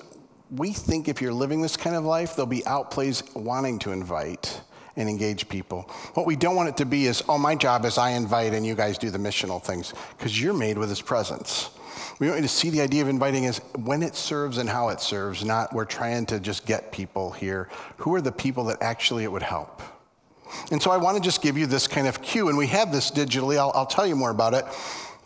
we 0.51 0.73
think 0.73 1.09
if 1.09 1.21
you're 1.21 1.33
living 1.33 1.61
this 1.61 1.77
kind 1.77 1.95
of 1.95 2.05
life, 2.05 2.35
there'll 2.35 2.47
be 2.47 2.63
outplays 2.63 3.35
wanting 3.37 3.79
to 3.81 3.93
invite 3.93 4.61
and 4.97 5.09
engage 5.09 5.49
people. 5.49 5.83
What 6.15 6.27
we 6.27 6.35
don't 6.35 6.57
want 6.57 6.69
it 6.69 6.77
to 6.79 6.85
be 6.85 7.07
is, 7.07 7.23
oh, 7.29 7.39
my 7.39 7.55
job 7.55 7.85
is 7.85 7.99
I 7.99 8.11
invite 8.11 8.53
and 8.53 8.67
you 8.67 8.75
guys 8.75 8.99
do 8.99 9.11
the 9.11 9.19
missional 9.19 9.63
things, 9.63 9.95
because 10.17 10.41
you're 10.41 10.55
made 10.55 10.77
with 10.77 10.89
his 10.89 11.01
presence. 11.01 11.71
We 12.19 12.27
want 12.27 12.41
you 12.41 12.49
to 12.49 12.53
see 12.53 12.71
the 12.71 12.81
idea 12.81 13.03
of 13.03 13.09
inviting 13.09 13.47
as 13.47 13.59
when 13.77 14.03
it 14.03 14.17
serves 14.17 14.59
and 14.59 14.69
how 14.69 14.89
it 14.89 15.01
serves, 15.01 15.45
not 15.45 15.73
we're 15.73 15.85
trying 15.85 16.27
to 16.27 16.41
just 16.41 16.67
get 16.67 16.91
people 16.91 17.31
here. 17.31 17.69
Who 17.99 18.15
are 18.15 18.21
the 18.21 18.33
people 18.33 18.65
that 18.65 18.79
actually 18.81 19.25
it 19.25 19.31
would 19.31 19.43
help? 19.43 19.83
And 20.73 20.83
so 20.83 20.91
I 20.91 20.97
want 20.97 21.17
to 21.17 21.23
just 21.23 21.43
give 21.43 21.57
you 21.57 21.67
this 21.67 21.87
kind 21.87 22.09
of 22.09 22.21
cue, 22.23 22.49
and 22.49 22.59
we 22.59 22.67
have 22.69 22.91
this 22.91 23.11
digitally. 23.11 23.57
I'll, 23.57 23.71
I'll 23.75 23.87
tell 23.87 24.07
you 24.07 24.17
more 24.17 24.31
about 24.31 24.55
it. 24.55 24.65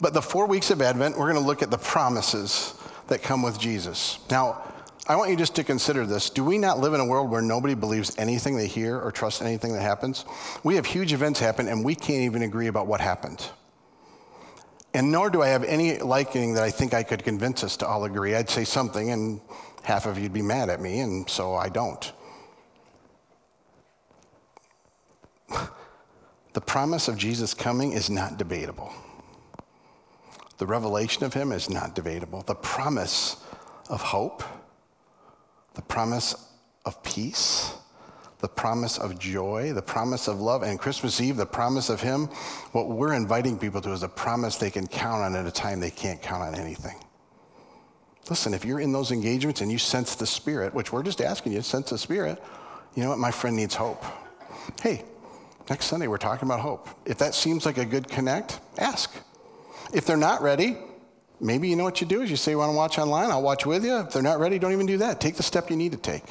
But 0.01 0.15
the 0.15 0.23
four 0.23 0.47
weeks 0.47 0.71
of 0.71 0.83
Advent, 0.83 1.17
we're 1.17 1.31
going 1.31 1.41
to 1.41 1.47
look 1.47 1.63
at 1.63 1.71
the 1.71 1.79
promises 1.79 2.75
that 3.07 3.23
come 3.23 3.41
with 3.43 3.59
Jesus. 3.59 4.19
Now, 4.31 4.63
I 5.09 5.17
want 5.17 5.31
you 5.31 5.37
just 5.37 5.55
to 5.57 5.65
consider 5.65 6.07
this. 6.07 6.29
Do 6.29 6.45
we 6.45 6.59
not 6.59 6.79
live 6.79 6.93
in 6.93 7.01
a 7.01 7.05
world 7.05 7.31
where 7.31 7.43
nobody 7.43 7.75
believes 7.75 8.17
anything 8.19 8.57
they 8.57 8.67
hear 8.67 8.99
or 8.99 9.11
trusts 9.11 9.43
anything 9.43 9.73
that 9.73 9.83
happens? 9.83 10.25
We 10.63 10.77
have 10.77 10.87
huge 10.87 11.13
events 11.13 11.41
happen, 11.41 11.69
and 11.69 11.85
we 11.85 11.95
can't 11.95 12.23
even 12.23 12.43
agree 12.43 12.67
about 12.67 12.87
what 12.87 13.01
happened. 13.01 13.49
And 14.95 15.11
nor 15.11 15.31
do 15.31 15.43
I 15.43 15.49
have 15.49 15.65
any 15.65 15.99
liking 15.99 16.55
that 16.55 16.63
I 16.63 16.71
think 16.71 16.93
I 16.93 17.03
could 17.03 17.25
convince 17.25 17.65
us 17.65 17.77
to 17.79 17.87
all 17.87 18.05
agree. 18.05 18.35
I'd 18.35 18.51
say 18.51 18.65
something, 18.65 19.11
and 19.11 19.41
half 19.83 20.07
of 20.07 20.19
you'd 20.19 20.33
be 20.33 20.43
mad 20.43 20.69
at 20.69 20.81
me, 20.81 21.01
and 21.01 21.29
so 21.29 21.55
I 21.55 21.69
don't. 21.71 22.13
the 26.53 26.61
promise 26.61 27.09
of 27.09 27.17
Jesus 27.17 27.55
coming 27.55 27.93
is 27.93 28.11
not 28.11 28.37
debatable. 28.37 28.93
the 30.59 30.67
revelation 30.67 31.25
of 31.25 31.35
Him 31.35 31.53
is 31.53 31.71
not 31.71 31.95
debatable. 31.95 32.43
The 32.43 32.55
promise 32.55 33.37
of 33.89 34.03
hope, 34.03 34.45
the 35.75 35.83
promise 35.83 36.35
of 36.85 37.03
peace, 37.03 37.73
the 38.43 38.49
promise 38.49 38.99
of 38.99 39.19
joy, 39.21 39.73
the 39.73 39.81
promise 39.81 40.27
of 40.27 40.41
love, 40.41 40.65
and 40.65 40.79
Christmas 40.79 41.21
Eve, 41.21 41.37
the 41.37 41.47
promise 41.47 41.89
of 41.89 42.01
Him, 42.01 42.27
what 42.73 42.89
we're 42.89 43.15
inviting 43.15 43.57
people 43.57 43.81
to 43.81 43.93
is 43.93 44.03
a 44.03 44.09
promise 44.09 44.57
they 44.57 44.71
can 44.71 44.89
count 44.89 45.23
on 45.23 45.37
at 45.37 45.47
a 45.47 45.51
time 45.51 45.79
they 45.79 45.93
can't 45.93 46.21
count 46.21 46.43
on 46.43 46.55
anything. 46.57 46.97
Listen, 48.29 48.53
if 48.53 48.65
you're 48.65 48.81
in 48.81 48.93
those 48.93 49.13
engagements 49.13 49.61
and 49.61 49.71
you 49.71 49.79
sense 49.79 50.17
the 50.17 50.27
Spirit, 50.27 50.75
which 50.75 50.93
we're 50.93 51.05
just 51.05 51.21
asking 51.21 51.53
you, 51.53 51.63
sense 51.63 51.91
the 51.91 51.99
Spirit, 51.99 52.43
you 52.97 53.05
know 53.05 53.11
what? 53.11 53.19
My 53.19 53.31
friend 53.31 53.55
needs 53.55 53.77
hope. 53.77 54.05
Hey, 54.83 55.05
next 55.71 55.87
Sunday 55.87 56.09
we're 56.09 56.19
talking 56.19 56.49
about 56.49 56.61
hope. 56.61 56.89
If 57.07 57.19
that 57.19 57.37
seems 57.37 57.65
like 57.65 57.79
a 57.79 57.85
good 57.85 58.09
connect, 58.09 58.59
ask. 58.77 59.15
If 59.95 60.05
they're 60.05 60.17
not 60.17 60.43
ready, 60.43 60.79
maybe 61.43 61.69
you 61.69 61.77
know 61.77 61.85
what 61.85 62.01
you 62.01 62.07
do 62.07 62.23
is 62.23 62.31
you 62.31 62.37
say 62.37 62.53
you 62.53 62.59
want 62.59 62.71
to 62.71 62.77
watch 62.77 62.99
online, 62.99 63.31
I'll 63.31 63.43
watch 63.43 63.67
with 63.67 63.85
you. 63.85 63.99
If 63.99 64.13
they're 64.13 64.23
not 64.23 64.39
ready, 64.39 64.59
don't 64.59 64.73
even 64.73 64.87
do 64.87 64.99
that. 64.99 65.21
Take 65.21 65.35
the 65.35 65.43
step 65.43 65.69
you 65.69 65.77
need 65.77 65.93
to 65.93 65.99
take. 65.99 66.23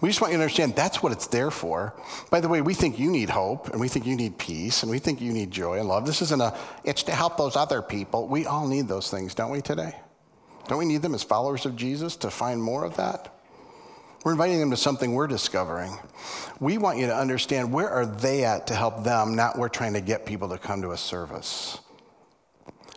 We 0.00 0.08
just 0.08 0.20
want 0.20 0.32
you 0.32 0.38
to 0.38 0.42
understand 0.42 0.74
that's 0.74 1.02
what 1.02 1.12
it's 1.12 1.28
there 1.28 1.50
for. 1.50 1.94
By 2.30 2.40
the 2.40 2.48
way, 2.48 2.60
we 2.60 2.74
think 2.74 2.98
you 2.98 3.10
need 3.10 3.30
hope 3.30 3.68
and 3.68 3.80
we 3.80 3.88
think 3.88 4.04
you 4.04 4.16
need 4.16 4.36
peace 4.36 4.82
and 4.82 4.90
we 4.90 4.98
think 4.98 5.20
you 5.20 5.32
need 5.32 5.50
joy 5.50 5.78
and 5.78 5.88
love. 5.88 6.04
This 6.04 6.20
isn't 6.20 6.42
a, 6.42 6.54
it's 6.84 7.04
to 7.04 7.12
help 7.12 7.36
those 7.36 7.56
other 7.56 7.80
people. 7.80 8.26
We 8.26 8.44
all 8.44 8.66
need 8.66 8.88
those 8.88 9.10
things, 9.10 9.34
don't 9.34 9.50
we, 9.50 9.62
today? 9.62 9.94
Don't 10.68 10.78
we 10.78 10.84
need 10.84 11.02
them 11.02 11.14
as 11.14 11.22
followers 11.22 11.64
of 11.64 11.76
Jesus 11.76 12.16
to 12.16 12.30
find 12.30 12.60
more 12.60 12.84
of 12.84 12.96
that? 12.96 13.32
We're 14.24 14.32
inviting 14.32 14.58
them 14.58 14.72
to 14.72 14.76
something 14.76 15.14
we're 15.14 15.28
discovering. 15.28 15.96
We 16.58 16.78
want 16.78 16.98
you 16.98 17.06
to 17.06 17.16
understand 17.16 17.72
where 17.72 17.88
are 17.88 18.04
they 18.04 18.44
at 18.44 18.66
to 18.66 18.74
help 18.74 19.04
them, 19.04 19.36
not 19.36 19.56
we're 19.56 19.68
trying 19.68 19.92
to 19.92 20.00
get 20.00 20.26
people 20.26 20.48
to 20.48 20.58
come 20.58 20.82
to 20.82 20.90
a 20.90 20.96
service. 20.96 21.78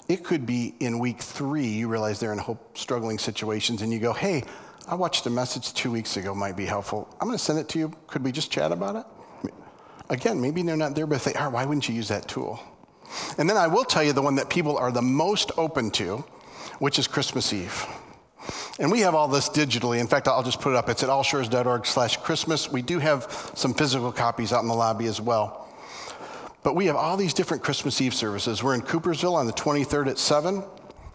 It 0.09 0.23
could 0.23 0.47
be 0.47 0.73
in 0.79 0.97
week 0.97 1.21
three, 1.21 1.67
you 1.67 1.87
realize 1.87 2.19
they're 2.19 2.33
in 2.33 2.39
hope 2.39 2.75
struggling 2.77 3.19
situations, 3.19 3.83
and 3.83 3.93
you 3.93 3.99
go, 3.99 4.11
hey, 4.11 4.43
I 4.87 4.95
watched 4.95 5.27
a 5.27 5.29
message 5.29 5.71
two 5.71 5.91
weeks 5.91 6.17
ago, 6.17 6.33
might 6.33 6.57
be 6.57 6.65
helpful. 6.65 7.07
I'm 7.21 7.27
going 7.27 7.37
to 7.37 7.43
send 7.43 7.59
it 7.59 7.69
to 7.69 7.79
you. 7.79 7.93
Could 8.07 8.23
we 8.23 8.31
just 8.31 8.51
chat 8.51 8.71
about 8.71 8.95
it? 8.95 9.51
Again, 10.09 10.41
maybe 10.41 10.63
they're 10.63 10.75
not 10.75 10.95
there, 10.95 11.05
but 11.05 11.17
if 11.17 11.25
they 11.25 11.35
are, 11.35 11.51
why 11.51 11.63
wouldn't 11.63 11.87
you 11.87 11.93
use 11.93 12.07
that 12.07 12.27
tool? 12.27 12.59
And 13.37 13.47
then 13.47 13.55
I 13.55 13.67
will 13.67 13.83
tell 13.83 14.03
you 14.03 14.11
the 14.11 14.23
one 14.23 14.33
that 14.35 14.49
people 14.49 14.79
are 14.79 14.91
the 14.91 15.03
most 15.03 15.51
open 15.57 15.91
to, 15.91 16.25
which 16.79 16.97
is 16.97 17.07
Christmas 17.07 17.53
Eve. 17.53 17.85
And 18.79 18.91
we 18.91 19.01
have 19.01 19.13
all 19.13 19.27
this 19.27 19.47
digitally. 19.47 19.99
In 19.99 20.07
fact, 20.07 20.27
I'll 20.27 20.41
just 20.41 20.59
put 20.59 20.71
it 20.71 20.75
up. 20.75 20.89
It's 20.89 21.03
at 21.03 21.09
allshores.org 21.09 21.85
slash 21.85 22.17
Christmas. 22.17 22.71
We 22.71 22.81
do 22.81 22.97
have 22.97 23.51
some 23.53 23.75
physical 23.75 24.11
copies 24.11 24.51
out 24.51 24.63
in 24.63 24.67
the 24.67 24.73
lobby 24.73 25.05
as 25.05 25.21
well. 25.21 25.68
But 26.63 26.75
we 26.75 26.87
have 26.87 26.95
all 26.95 27.15
these 27.15 27.33
different 27.33 27.63
Christmas 27.63 28.01
Eve 28.01 28.13
services. 28.13 28.61
We're 28.61 28.75
in 28.75 28.81
Coopersville 28.81 29.33
on 29.33 29.47
the 29.47 29.53
23rd 29.53 30.07
at 30.07 30.17
7. 30.17 30.63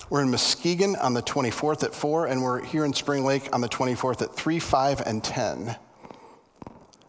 We're 0.08 0.22
in 0.22 0.30
Muskegon 0.30 0.96
on 0.96 1.14
the 1.14 1.22
24th 1.22 1.82
at 1.82 1.94
4. 1.94 2.26
And 2.26 2.42
we're 2.42 2.64
here 2.64 2.84
in 2.84 2.92
Spring 2.92 3.24
Lake 3.24 3.48
on 3.52 3.60
the 3.60 3.68
24th 3.68 4.22
at 4.22 4.34
3, 4.34 4.58
5, 4.58 5.02
and 5.06 5.22
10. 5.22 5.76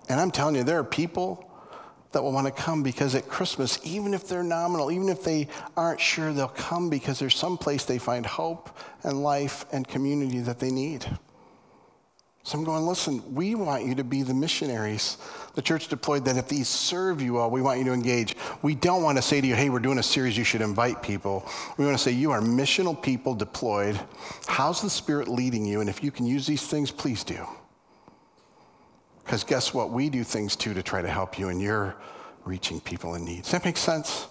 And 0.10 0.19
I'm 0.19 0.32
telling 0.32 0.56
you, 0.56 0.63
there 0.63 0.80
are 0.80 0.84
people 0.84 1.50
that 2.12 2.24
will 2.24 2.32
want 2.32 2.48
to 2.48 2.52
come 2.52 2.84
because 2.84 3.15
at 3.15 3.28
Christmas, 3.28 3.80
even 3.84 4.13
if 4.13 4.28
they're 4.28 4.43
nominal, 4.43 4.91
even 4.91 5.10
if 5.10 5.24
they 5.24 5.48
aren't 5.76 6.00
sure, 6.00 6.32
they'll 6.32 6.48
come 6.48 6.89
because 6.89 7.19
there's 7.19 7.36
some 7.36 7.58
place 7.58 7.84
they 7.84 7.98
find 7.98 8.26
hope 8.26 8.69
and 9.04 9.21
life 9.21 9.65
and 9.71 9.88
community 9.88 10.39
that 10.39 10.60
they 10.60 10.71
need. 10.71 11.06
So 12.45 12.60
I'm 12.60 12.63
going, 12.63 12.86
listen, 12.86 13.23
we 13.34 13.55
want 13.55 13.86
you 13.86 13.95
to 13.95 14.03
be 14.03 14.21
the 14.21 14.36
missionaries. 14.36 15.17
The 15.55 15.63
church 15.63 15.88
deployed 15.88 16.25
that 16.25 16.38
if 16.38 16.47
these 16.47 16.67
serve 16.67 17.19
you 17.19 17.34
well, 17.34 17.49
we 17.49 17.60
want 17.60 17.79
you 17.79 17.86
to 17.86 17.91
engage. 17.91 18.36
We 18.62 18.75
don't 18.75 19.01
want 19.01 19.17
to 19.17 19.23
say 19.23 19.41
to 19.41 19.47
you, 19.47 19.55
hey, 19.55 19.71
we're 19.71 19.79
doing 19.79 19.97
a 19.97 20.03
series, 20.03 20.38
you 20.38 20.43
should 20.43 20.62
invite 20.62 21.01
people. 21.01 21.43
We 21.79 21.86
want 21.86 21.97
to 21.97 22.03
say, 22.03 22.12
you 22.12 22.29
are 22.29 22.41
missional 22.41 23.01
people 23.01 23.34
deployed. 23.34 23.99
How's 24.45 24.79
the 24.79 24.91
Spirit 24.91 25.27
leading 25.27 25.65
you? 25.65 25.81
And 25.81 25.89
if 25.89 26.03
you 26.03 26.12
can 26.12 26.27
use 26.27 26.45
these 26.45 26.62
things, 26.62 26.91
please 26.91 27.23
do. 27.23 27.47
Because 29.23 29.43
guess 29.43 29.73
what? 29.73 29.89
We 29.89 30.12
do 30.12 30.23
things 30.23 30.55
too 30.55 30.75
to 30.75 30.84
try 30.84 31.01
to 31.01 31.10
help 31.10 31.39
you, 31.39 31.49
and 31.49 31.60
you're 31.60 31.95
reaching 32.43 32.79
people 32.79 33.15
in 33.15 33.25
need. 33.25 33.41
Does 33.41 33.53
that 33.53 33.65
make 33.65 33.75
sense? 33.75 34.27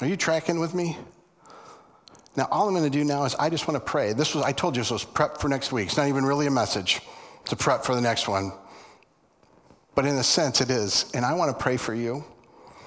Are 0.00 0.06
you 0.06 0.16
tracking 0.16 0.60
with 0.60 0.72
me? 0.72 0.96
Now, 2.38 2.48
all 2.50 2.68
I'm 2.68 2.74
going 2.74 2.90
to 2.90 2.98
do 2.98 3.04
now 3.04 3.24
is 3.26 3.34
I 3.34 3.50
just 3.50 3.68
want 3.68 3.76
to 3.76 3.84
pray. 3.84 4.14
This 4.14 4.34
was, 4.34 4.42
I 4.42 4.52
told 4.52 4.76
you 4.76 4.80
this 4.80 4.90
was 4.90 5.04
prep 5.04 5.42
for 5.42 5.48
next 5.48 5.72
week. 5.72 5.88
It's 5.88 5.98
not 5.98 6.08
even 6.08 6.24
really 6.24 6.46
a 6.46 6.50
message 6.50 7.02
to 7.46 7.56
prep 7.56 7.84
for 7.84 7.94
the 7.94 8.00
next 8.00 8.28
one. 8.28 8.52
But 9.94 10.06
in 10.06 10.16
a 10.16 10.24
sense, 10.24 10.60
it 10.60 10.70
is. 10.70 11.10
And 11.14 11.24
I 11.24 11.34
want 11.34 11.56
to 11.56 11.62
pray 11.62 11.76
for 11.76 11.94
you 11.94 12.24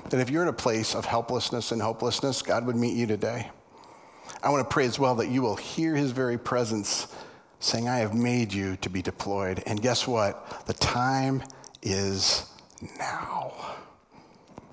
that 0.10 0.20
if 0.20 0.30
you're 0.30 0.42
in 0.42 0.48
a 0.48 0.54
place 0.54 0.96
of 0.96 1.06
helplessness 1.06 1.72
and 1.72 1.82
hopelessness, 1.82 2.42
God 2.42 2.66
would 2.66 2.76
meet 2.76 2.96
you 2.96 3.08
today. 3.08 3.50
I 4.44 4.50
want 4.50 4.68
to 4.68 4.74
pray 4.74 4.86
as 4.86 5.00
well 5.00 5.16
that 5.16 5.30
you 5.30 5.42
will 5.42 5.56
hear 5.56 5.96
his 5.96 6.12
very 6.12 6.38
presence 6.38 7.08
saying, 7.60 7.90
I 7.90 7.98
have 8.00 8.14
made 8.14 8.54
you 8.54 8.76
to 8.78 8.90
be 8.90 9.02
deployed. 9.02 9.64
And 9.66 9.82
guess 9.82 10.08
what? 10.08 10.66
The 10.68 10.74
time 10.74 11.44
is 11.82 12.46
now. 13.00 13.54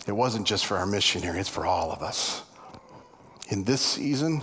It 0.06 0.12
wasn't 0.12 0.46
just 0.46 0.66
for 0.66 0.76
our 0.76 0.86
missionary, 0.86 1.40
it's 1.40 1.48
for 1.48 1.66
all 1.66 1.90
of 1.90 2.02
us. 2.02 2.42
In 3.48 3.64
this 3.64 3.80
season, 3.80 4.42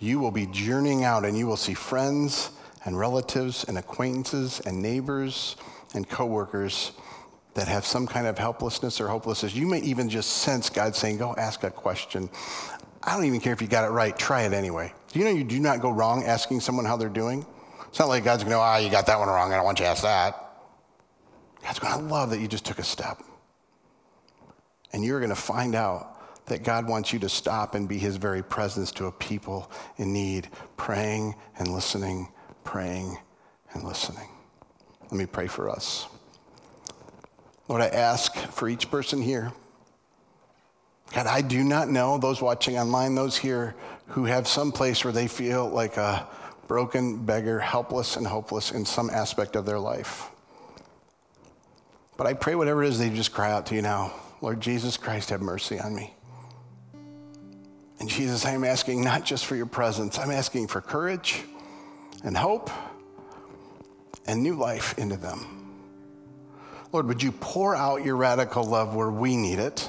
you 0.00 0.18
will 0.18 0.30
be 0.30 0.46
journeying 0.46 1.04
out 1.04 1.24
and 1.24 1.36
you 1.36 1.46
will 1.46 1.56
see 1.56 1.74
friends 1.74 2.50
and 2.88 2.98
relatives 2.98 3.64
and 3.64 3.76
acquaintances 3.76 4.60
and 4.60 4.80
neighbors 4.80 5.56
and 5.94 6.08
coworkers 6.08 6.92
that 7.52 7.68
have 7.68 7.84
some 7.84 8.06
kind 8.06 8.26
of 8.26 8.38
helplessness 8.38 8.98
or 8.98 9.08
hopelessness. 9.08 9.54
You 9.54 9.66
may 9.66 9.80
even 9.80 10.08
just 10.08 10.38
sense 10.38 10.70
God 10.70 10.96
saying, 10.96 11.18
Go 11.18 11.34
ask 11.36 11.64
a 11.64 11.70
question. 11.70 12.30
I 13.02 13.14
don't 13.14 13.26
even 13.26 13.40
care 13.40 13.52
if 13.52 13.60
you 13.60 13.68
got 13.68 13.84
it 13.84 13.90
right, 13.90 14.18
try 14.18 14.44
it 14.44 14.54
anyway. 14.54 14.94
Do 15.12 15.18
you 15.18 15.26
know 15.26 15.30
you 15.30 15.44
do 15.44 15.60
not 15.60 15.80
go 15.80 15.90
wrong 15.90 16.24
asking 16.24 16.60
someone 16.60 16.86
how 16.86 16.96
they're 16.96 17.10
doing? 17.10 17.44
It's 17.88 17.98
not 17.98 18.08
like 18.08 18.24
God's 18.24 18.42
going 18.42 18.56
ah, 18.56 18.76
oh, 18.76 18.78
you 18.78 18.90
got 18.90 19.04
that 19.06 19.18
one 19.18 19.28
wrong. 19.28 19.52
I 19.52 19.56
don't 19.56 19.66
want 19.66 19.80
you 19.80 19.84
to 19.84 19.90
ask 19.90 20.02
that. 20.02 20.62
God's 21.62 21.80
going 21.80 21.98
to 21.98 22.04
love 22.06 22.30
that 22.30 22.40
you 22.40 22.48
just 22.48 22.64
took 22.64 22.78
a 22.78 22.84
step. 22.84 23.22
And 24.94 25.04
you're 25.04 25.20
going 25.20 25.28
to 25.28 25.36
find 25.36 25.74
out 25.74 26.46
that 26.46 26.62
God 26.62 26.88
wants 26.88 27.12
you 27.12 27.18
to 27.18 27.28
stop 27.28 27.74
and 27.74 27.86
be 27.86 27.98
his 27.98 28.16
very 28.16 28.42
presence 28.42 28.92
to 28.92 29.06
a 29.06 29.12
people 29.12 29.70
in 29.98 30.14
need, 30.14 30.48
praying 30.78 31.34
and 31.58 31.68
listening 31.68 32.28
praying 32.64 33.18
and 33.72 33.84
listening. 33.84 34.28
Let 35.02 35.12
me 35.12 35.26
pray 35.26 35.46
for 35.46 35.70
us. 35.70 36.06
Lord, 37.68 37.82
I 37.82 37.88
ask 37.88 38.34
for 38.36 38.68
each 38.68 38.90
person 38.90 39.20
here. 39.22 39.52
God, 41.12 41.26
I 41.26 41.40
do 41.40 41.64
not 41.64 41.88
know 41.88 42.18
those 42.18 42.42
watching 42.42 42.78
online, 42.78 43.14
those 43.14 43.36
here 43.36 43.74
who 44.08 44.24
have 44.24 44.46
some 44.46 44.72
place 44.72 45.04
where 45.04 45.12
they 45.12 45.26
feel 45.26 45.68
like 45.68 45.96
a 45.96 46.26
broken 46.66 47.24
beggar, 47.24 47.58
helpless 47.58 48.16
and 48.16 48.26
hopeless 48.26 48.72
in 48.72 48.84
some 48.84 49.08
aspect 49.10 49.56
of 49.56 49.64
their 49.64 49.78
life. 49.78 50.28
But 52.16 52.26
I 52.26 52.34
pray 52.34 52.54
whatever 52.54 52.82
it 52.82 52.88
is, 52.88 52.98
they 52.98 53.10
just 53.10 53.32
cry 53.32 53.50
out 53.50 53.66
to 53.66 53.74
you 53.74 53.82
now 53.82 54.12
Lord 54.40 54.60
Jesus 54.60 54.96
Christ, 54.96 55.30
have 55.30 55.40
mercy 55.40 55.80
on 55.80 55.94
me. 55.94 56.14
And 57.98 58.08
Jesus, 58.08 58.46
I'm 58.46 58.62
asking 58.62 59.02
not 59.02 59.24
just 59.24 59.46
for 59.46 59.56
your 59.56 59.66
presence, 59.66 60.18
I'm 60.18 60.30
asking 60.30 60.68
for 60.68 60.80
courage 60.80 61.42
and 62.24 62.36
hope 62.36 62.70
and 64.26 64.42
new 64.42 64.54
life 64.54 64.96
into 64.98 65.16
them. 65.16 65.58
Lord, 66.92 67.06
would 67.06 67.22
you 67.22 67.32
pour 67.32 67.76
out 67.76 68.04
your 68.04 68.16
radical 68.16 68.64
love 68.64 68.94
where 68.94 69.10
we 69.10 69.36
need 69.36 69.58
it? 69.58 69.88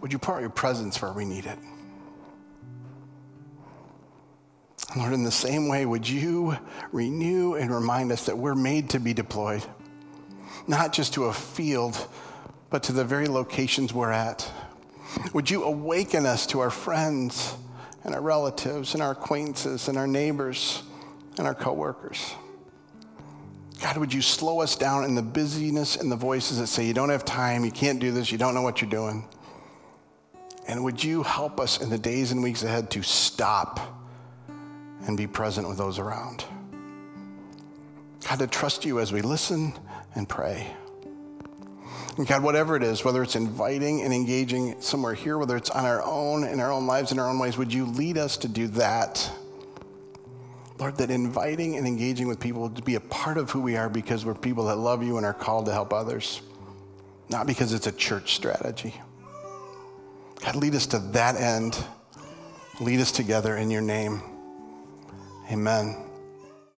Would 0.00 0.12
you 0.12 0.18
pour 0.18 0.36
out 0.36 0.40
your 0.40 0.50
presence 0.50 1.00
where 1.02 1.12
we 1.12 1.24
need 1.24 1.46
it? 1.46 1.58
Lord, 4.96 5.12
in 5.12 5.22
the 5.22 5.30
same 5.30 5.68
way, 5.68 5.84
would 5.84 6.08
you 6.08 6.56
renew 6.92 7.54
and 7.54 7.70
remind 7.70 8.10
us 8.10 8.24
that 8.24 8.38
we're 8.38 8.54
made 8.54 8.90
to 8.90 9.00
be 9.00 9.12
deployed, 9.12 9.62
not 10.66 10.94
just 10.94 11.14
to 11.14 11.24
a 11.24 11.32
field, 11.32 12.08
but 12.70 12.84
to 12.84 12.92
the 12.92 13.04
very 13.04 13.28
locations 13.28 13.92
we're 13.92 14.10
at? 14.10 14.50
Would 15.34 15.50
you 15.50 15.64
awaken 15.64 16.24
us 16.24 16.46
to 16.48 16.60
our 16.60 16.70
friends? 16.70 17.54
And 18.04 18.14
our 18.14 18.20
relatives 18.20 18.94
and 18.94 19.02
our 19.02 19.12
acquaintances 19.12 19.88
and 19.88 19.98
our 19.98 20.06
neighbors 20.06 20.82
and 21.38 21.46
our 21.46 21.54
coworkers. 21.54 22.34
God, 23.80 23.96
would 23.96 24.12
you 24.12 24.22
slow 24.22 24.60
us 24.60 24.74
down 24.74 25.04
in 25.04 25.14
the 25.14 25.22
busyness 25.22 25.96
and 25.96 26.10
the 26.10 26.16
voices 26.16 26.58
that 26.58 26.66
say, 26.66 26.84
you 26.84 26.94
don't 26.94 27.10
have 27.10 27.24
time, 27.24 27.64
you 27.64 27.70
can't 27.70 28.00
do 28.00 28.10
this, 28.10 28.32
you 28.32 28.38
don't 28.38 28.54
know 28.54 28.62
what 28.62 28.80
you're 28.80 28.90
doing? 28.90 29.28
And 30.66 30.84
would 30.84 31.02
you 31.02 31.22
help 31.22 31.60
us 31.60 31.80
in 31.80 31.88
the 31.88 31.98
days 31.98 32.32
and 32.32 32.42
weeks 32.42 32.62
ahead 32.62 32.90
to 32.90 33.02
stop 33.02 33.80
and 35.06 35.16
be 35.16 35.26
present 35.26 35.68
with 35.68 35.78
those 35.78 35.98
around? 35.98 36.44
God, 38.28 38.40
to 38.40 38.46
trust 38.46 38.84
you 38.84 38.98
as 39.00 39.12
we 39.12 39.22
listen 39.22 39.72
and 40.14 40.28
pray. 40.28 40.66
God, 42.26 42.42
whatever 42.42 42.74
it 42.74 42.82
is, 42.82 43.04
whether 43.04 43.22
it's 43.22 43.36
inviting 43.36 44.02
and 44.02 44.12
engaging 44.12 44.80
somewhere 44.80 45.14
here, 45.14 45.38
whether 45.38 45.56
it's 45.56 45.70
on 45.70 45.84
our 45.84 46.02
own, 46.02 46.42
in 46.42 46.58
our 46.58 46.72
own 46.72 46.86
lives, 46.86 47.12
in 47.12 47.18
our 47.20 47.28
own 47.28 47.38
ways, 47.38 47.56
would 47.56 47.72
you 47.72 47.86
lead 47.86 48.18
us 48.18 48.36
to 48.38 48.48
do 48.48 48.66
that? 48.68 49.30
Lord, 50.78 50.96
that 50.96 51.10
inviting 51.10 51.76
and 51.76 51.86
engaging 51.86 52.26
with 52.26 52.40
people 52.40 52.70
to 52.70 52.82
be 52.82 52.96
a 52.96 53.00
part 53.00 53.36
of 53.38 53.50
who 53.50 53.60
we 53.60 53.76
are 53.76 53.88
because 53.88 54.24
we're 54.24 54.34
people 54.34 54.66
that 54.66 54.76
love 54.76 55.02
you 55.02 55.16
and 55.16 55.24
are 55.24 55.34
called 55.34 55.66
to 55.66 55.72
help 55.72 55.92
others, 55.92 56.40
not 57.28 57.46
because 57.46 57.72
it's 57.72 57.86
a 57.86 57.92
church 57.92 58.34
strategy. 58.34 58.94
God, 60.40 60.56
lead 60.56 60.74
us 60.74 60.86
to 60.88 60.98
that 60.98 61.36
end. 61.36 61.76
Lead 62.80 63.00
us 63.00 63.12
together 63.12 63.56
in 63.56 63.70
your 63.70 63.82
name. 63.82 64.22
Amen. 65.50 66.07